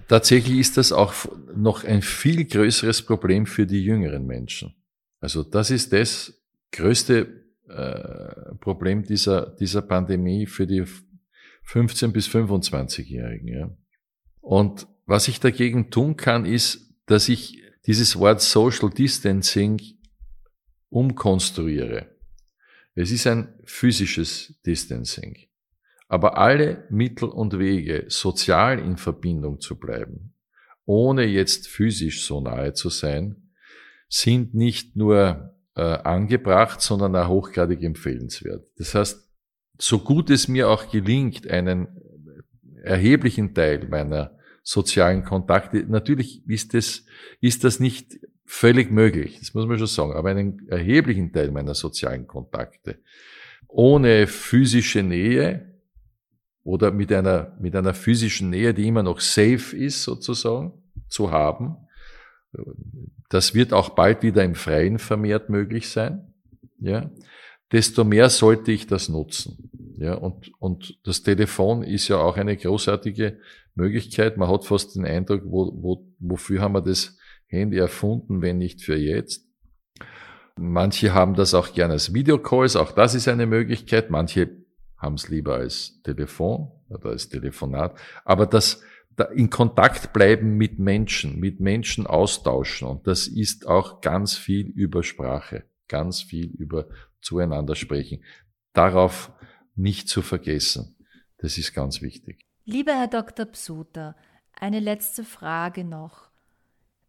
Tatsächlich 0.08 0.58
ist 0.58 0.76
das 0.76 0.92
auch 0.92 1.14
noch 1.56 1.84
ein 1.84 2.02
viel 2.02 2.44
größeres 2.44 3.02
Problem 3.02 3.46
für 3.46 3.66
die 3.66 3.82
jüngeren 3.82 4.26
Menschen. 4.26 4.74
Also 5.20 5.42
das 5.42 5.70
ist 5.70 5.92
das 5.92 6.34
größte 6.72 7.46
äh, 7.68 8.54
Problem 8.60 9.02
dieser, 9.02 9.46
dieser 9.46 9.82
Pandemie 9.82 10.46
für 10.46 10.66
die 10.66 10.84
15 11.68 12.12
bis 12.12 12.28
25-Jährigen. 12.28 13.48
Ja. 13.48 13.70
Und 14.40 14.86
was 15.04 15.28
ich 15.28 15.38
dagegen 15.38 15.90
tun 15.90 16.16
kann, 16.16 16.46
ist, 16.46 16.94
dass 17.04 17.28
ich 17.28 17.62
dieses 17.86 18.18
Wort 18.18 18.40
Social 18.40 18.88
Distancing 18.88 19.78
umkonstruiere. 20.88 22.06
Es 22.94 23.10
ist 23.10 23.26
ein 23.26 23.54
physisches 23.64 24.58
Distancing. 24.64 25.36
Aber 26.08 26.38
alle 26.38 26.86
Mittel 26.88 27.28
und 27.28 27.58
Wege, 27.58 28.06
sozial 28.08 28.78
in 28.78 28.96
Verbindung 28.96 29.60
zu 29.60 29.78
bleiben, 29.78 30.32
ohne 30.86 31.26
jetzt 31.26 31.68
physisch 31.68 32.24
so 32.24 32.40
nahe 32.40 32.72
zu 32.72 32.88
sein, 32.88 33.50
sind 34.08 34.54
nicht 34.54 34.96
nur 34.96 35.54
äh, 35.76 35.82
angebracht, 35.82 36.80
sondern 36.80 37.14
auch 37.14 37.28
hochgradig 37.28 37.82
empfehlenswert. 37.82 38.66
Das 38.78 38.94
heißt, 38.94 39.27
so 39.78 39.98
gut 40.00 40.30
es 40.30 40.48
mir 40.48 40.68
auch 40.68 40.90
gelingt, 40.90 41.48
einen 41.48 41.88
erheblichen 42.82 43.54
Teil 43.54 43.86
meiner 43.88 44.36
sozialen 44.62 45.24
Kontakte, 45.24 45.84
natürlich 45.88 46.46
ist 46.48 46.74
das, 46.74 47.04
ist 47.40 47.64
das 47.64 47.80
nicht 47.80 48.18
völlig 48.44 48.90
möglich, 48.90 49.38
das 49.38 49.54
muss 49.54 49.66
man 49.66 49.78
schon 49.78 49.86
sagen, 49.86 50.12
aber 50.12 50.30
einen 50.30 50.68
erheblichen 50.68 51.32
Teil 51.32 51.50
meiner 51.50 51.74
sozialen 51.74 52.26
Kontakte 52.26 52.98
ohne 53.68 54.26
physische 54.26 55.02
Nähe 55.02 55.74
oder 56.64 56.90
mit 56.90 57.12
einer, 57.12 57.56
mit 57.60 57.76
einer 57.76 57.94
physischen 57.94 58.50
Nähe, 58.50 58.74
die 58.74 58.88
immer 58.88 59.02
noch 59.02 59.20
safe 59.20 59.76
ist, 59.76 60.02
sozusagen, 60.02 60.72
zu 61.08 61.30
haben, 61.30 61.76
das 63.28 63.54
wird 63.54 63.72
auch 63.72 63.90
bald 63.90 64.22
wieder 64.22 64.42
im 64.42 64.54
Freien 64.54 64.98
vermehrt 64.98 65.48
möglich 65.48 65.88
sein. 65.88 66.34
Ja, 66.80 67.10
desto 67.72 68.04
mehr 68.04 68.30
sollte 68.30 68.72
ich 68.72 68.86
das 68.86 69.08
nutzen. 69.08 69.70
Ja, 69.98 70.14
und, 70.14 70.52
und 70.60 70.98
das 71.04 71.22
Telefon 71.22 71.82
ist 71.82 72.08
ja 72.08 72.18
auch 72.18 72.36
eine 72.36 72.56
großartige 72.56 73.38
Möglichkeit. 73.74 74.36
Man 74.36 74.48
hat 74.48 74.64
fast 74.64 74.94
den 74.94 75.04
Eindruck, 75.04 75.42
wo, 75.44 75.72
wo, 75.74 76.06
wofür 76.20 76.60
haben 76.60 76.74
wir 76.74 76.82
das 76.82 77.16
Handy 77.46 77.78
erfunden, 77.78 78.42
wenn 78.42 78.58
nicht 78.58 78.82
für 78.82 78.96
jetzt? 78.96 79.44
Manche 80.56 81.14
haben 81.14 81.34
das 81.34 81.54
auch 81.54 81.72
gerne 81.72 81.94
als 81.94 82.12
Videocalls, 82.14 82.76
auch 82.76 82.92
das 82.92 83.14
ist 83.14 83.28
eine 83.28 83.46
Möglichkeit. 83.46 84.10
Manche 84.10 84.50
haben 84.96 85.14
es 85.14 85.28
lieber 85.28 85.54
als 85.54 86.00
Telefon 86.02 86.70
oder 86.88 87.10
als 87.10 87.28
Telefonat. 87.28 87.96
Aber 88.24 88.46
das, 88.46 88.82
da 89.16 89.24
in 89.24 89.50
Kontakt 89.50 90.12
bleiben 90.12 90.56
mit 90.56 90.78
Menschen, 90.78 91.38
mit 91.38 91.60
Menschen 91.60 92.06
austauschen. 92.06 92.88
Und 92.88 93.06
das 93.06 93.28
ist 93.28 93.66
auch 93.66 94.00
ganz 94.00 94.36
viel 94.36 94.66
über 94.66 95.02
Sprache, 95.02 95.64
ganz 95.86 96.22
viel 96.22 96.46
über 96.46 96.88
zueinander 97.20 97.74
sprechen. 97.74 98.22
Darauf 98.72 99.32
nicht 99.74 100.08
zu 100.08 100.22
vergessen. 100.22 100.96
Das 101.38 101.58
ist 101.58 101.72
ganz 101.72 102.02
wichtig. 102.02 102.44
Lieber 102.64 102.92
Herr 102.92 103.08
Dr. 103.08 103.46
Psuter, 103.46 104.16
eine 104.52 104.80
letzte 104.80 105.24
Frage 105.24 105.84
noch. 105.84 106.30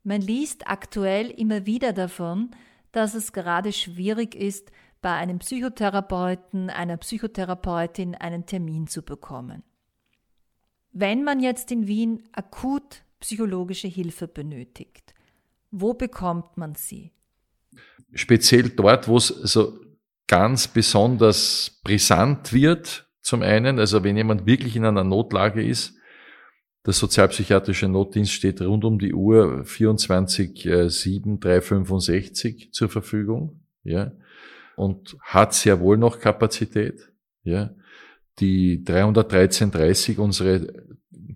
Man 0.04 0.22
liest 0.22 0.68
aktuell 0.68 1.30
immer 1.30 1.66
wieder 1.66 1.94
davon, 1.94 2.52
dass 2.92 3.14
es 3.14 3.34
gerade 3.34 3.74
schwierig 3.74 4.36
ist, 4.36 4.72
bei 5.02 5.14
einem 5.14 5.40
Psychotherapeuten, 5.40 6.70
einer 6.70 6.98
Psychotherapeutin 6.98 8.16
einen 8.16 8.46
Termin 8.46 8.88
zu 8.88 9.02
bekommen. 9.02 9.64
Wenn 10.92 11.24
man 11.24 11.40
jetzt 11.40 11.72
in 11.72 11.88
Wien 11.88 12.24
akut 12.32 13.04
psychologische 13.20 13.88
Hilfe 13.88 14.28
benötigt, 14.28 15.14
wo 15.72 15.94
bekommt 15.94 16.58
man 16.58 16.76
sie? 16.76 17.12
Speziell 18.14 18.70
dort, 18.70 19.08
wo 19.08 19.18
es 19.18 19.28
so 19.28 19.80
ganz 20.30 20.68
besonders 20.68 21.82
brisant 21.84 22.54
wird, 22.54 23.10
zum 23.22 23.42
einen, 23.42 23.80
also 23.80 24.04
wenn 24.04 24.16
jemand 24.16 24.46
wirklich 24.46 24.76
in 24.76 24.86
einer 24.86 25.04
Notlage 25.04 25.62
ist, 25.62 25.96
der 26.86 26.94
sozialpsychiatrische 26.94 27.90
Notdienst 27.90 28.32
steht 28.32 28.62
rund 28.62 28.86
um 28.86 29.00
die 29.00 29.14
Uhr 29.14 29.66
24, 29.66 30.70
7, 30.88 31.40
365 31.40 32.72
zur 32.72 32.90
Verfügung. 32.90 33.60
Ja. 33.84 34.12
und 34.76 35.18
hat 35.22 35.54
sehr 35.54 35.80
wohl 35.80 35.98
noch 35.98 36.20
Kapazität. 36.20 37.12
Ja. 37.44 37.72
Die 38.40 38.84
31330, 38.84 40.20
unsere 40.20 40.72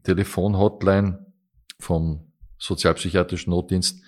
Telefonhotline 0.04 1.26
vom 1.80 2.32
Sozialpsychiatrischen 2.58 3.52
Notdienst, 3.52 4.04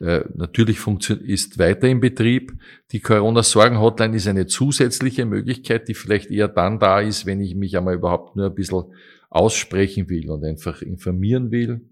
äh, 0.00 0.24
natürlich 0.34 0.78
ist 0.86 1.58
weiter 1.58 1.88
in 1.88 2.00
Betrieb. 2.00 2.52
Die 2.92 3.00
Corona-Sorgen-Hotline 3.00 4.16
ist 4.16 4.26
eine 4.26 4.46
zusätzliche 4.46 5.24
Möglichkeit, 5.24 5.88
die 5.88 5.94
vielleicht 5.94 6.30
eher 6.30 6.48
dann 6.48 6.78
da 6.78 7.00
ist, 7.00 7.26
wenn 7.26 7.40
ich 7.40 7.54
mich 7.54 7.76
einmal 7.76 7.94
überhaupt 7.94 8.36
nur 8.36 8.46
ein 8.46 8.54
bisschen 8.54 8.84
aussprechen 9.30 10.08
will 10.08 10.30
und 10.30 10.44
einfach 10.44 10.82
informieren 10.82 11.50
will. 11.50 11.82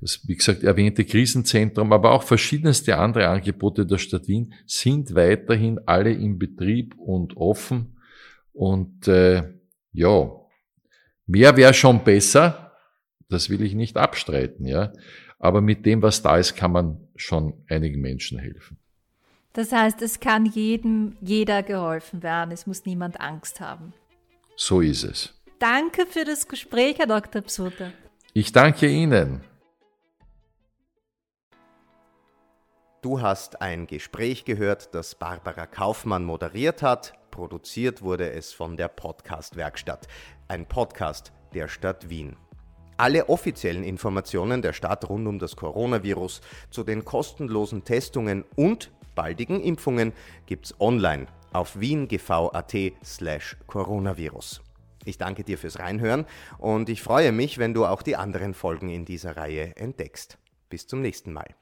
Das, 0.00 0.26
wie 0.26 0.36
gesagt, 0.36 0.62
erwähnte 0.62 1.04
Krisenzentrum, 1.04 1.92
aber 1.92 2.12
auch 2.12 2.22
verschiedenste 2.22 2.96
andere 2.96 3.28
Angebote 3.28 3.84
der 3.84 3.98
Stadt 3.98 4.28
Wien 4.28 4.54
sind 4.66 5.14
weiterhin 5.14 5.78
alle 5.84 6.10
in 6.10 6.38
Betrieb 6.38 6.94
und 6.96 7.36
offen. 7.36 7.98
Und 8.52 9.06
äh, 9.08 9.42
ja, 9.92 10.30
mehr 11.26 11.56
wäre 11.56 11.74
schon 11.74 12.02
besser. 12.02 12.72
Das 13.28 13.50
will 13.50 13.62
ich 13.62 13.74
nicht 13.74 13.96
abstreiten, 13.96 14.66
ja. 14.66 14.92
Aber 15.40 15.62
mit 15.62 15.86
dem, 15.86 16.02
was 16.02 16.22
da 16.22 16.36
ist, 16.36 16.54
kann 16.54 16.70
man 16.70 17.08
schon 17.16 17.54
einigen 17.68 18.00
Menschen 18.00 18.38
helfen. 18.38 18.78
Das 19.54 19.72
heißt, 19.72 20.00
es 20.02 20.20
kann 20.20 20.46
jedem, 20.46 21.16
jeder 21.20 21.62
geholfen 21.62 22.22
werden. 22.22 22.52
Es 22.52 22.66
muss 22.66 22.84
niemand 22.84 23.20
Angst 23.20 23.58
haben. 23.58 23.92
So 24.54 24.80
ist 24.80 25.02
es. 25.02 25.34
Danke 25.58 26.06
für 26.06 26.24
das 26.24 26.46
Gespräch, 26.46 26.98
Herr 26.98 27.06
Dr. 27.06 27.42
Psuter. 27.42 27.92
Ich 28.32 28.52
danke 28.52 28.86
Ihnen. 28.86 29.40
Du 33.02 33.22
hast 33.22 33.62
ein 33.62 33.86
Gespräch 33.86 34.44
gehört, 34.44 34.94
das 34.94 35.14
Barbara 35.14 35.66
Kaufmann 35.66 36.22
moderiert 36.22 36.82
hat. 36.82 37.14
Produziert 37.30 38.02
wurde 38.02 38.30
es 38.30 38.52
von 38.52 38.76
der 38.76 38.88
Podcast-Werkstatt, 38.88 40.06
ein 40.48 40.66
Podcast 40.66 41.32
der 41.54 41.68
Stadt 41.68 42.10
Wien. 42.10 42.36
Alle 43.00 43.30
offiziellen 43.30 43.82
Informationen 43.82 44.60
der 44.60 44.74
Stadt 44.74 45.08
rund 45.08 45.26
um 45.26 45.38
das 45.38 45.56
Coronavirus 45.56 46.42
zu 46.68 46.84
den 46.84 47.02
kostenlosen 47.02 47.82
Testungen 47.82 48.44
und 48.56 48.90
baldigen 49.14 49.58
Impfungen 49.62 50.12
gibt's 50.44 50.78
online 50.78 51.26
auf 51.54 51.80
wiengv.at 51.80 52.74
slash 53.02 53.56
coronavirus. 53.66 54.60
Ich 55.06 55.16
danke 55.16 55.44
dir 55.44 55.56
fürs 55.56 55.78
Reinhören 55.78 56.26
und 56.58 56.90
ich 56.90 57.00
freue 57.00 57.32
mich, 57.32 57.56
wenn 57.56 57.72
du 57.72 57.86
auch 57.86 58.02
die 58.02 58.16
anderen 58.16 58.52
Folgen 58.52 58.90
in 58.90 59.06
dieser 59.06 59.34
Reihe 59.34 59.74
entdeckst. 59.78 60.36
Bis 60.68 60.86
zum 60.86 61.00
nächsten 61.00 61.32
Mal. 61.32 61.54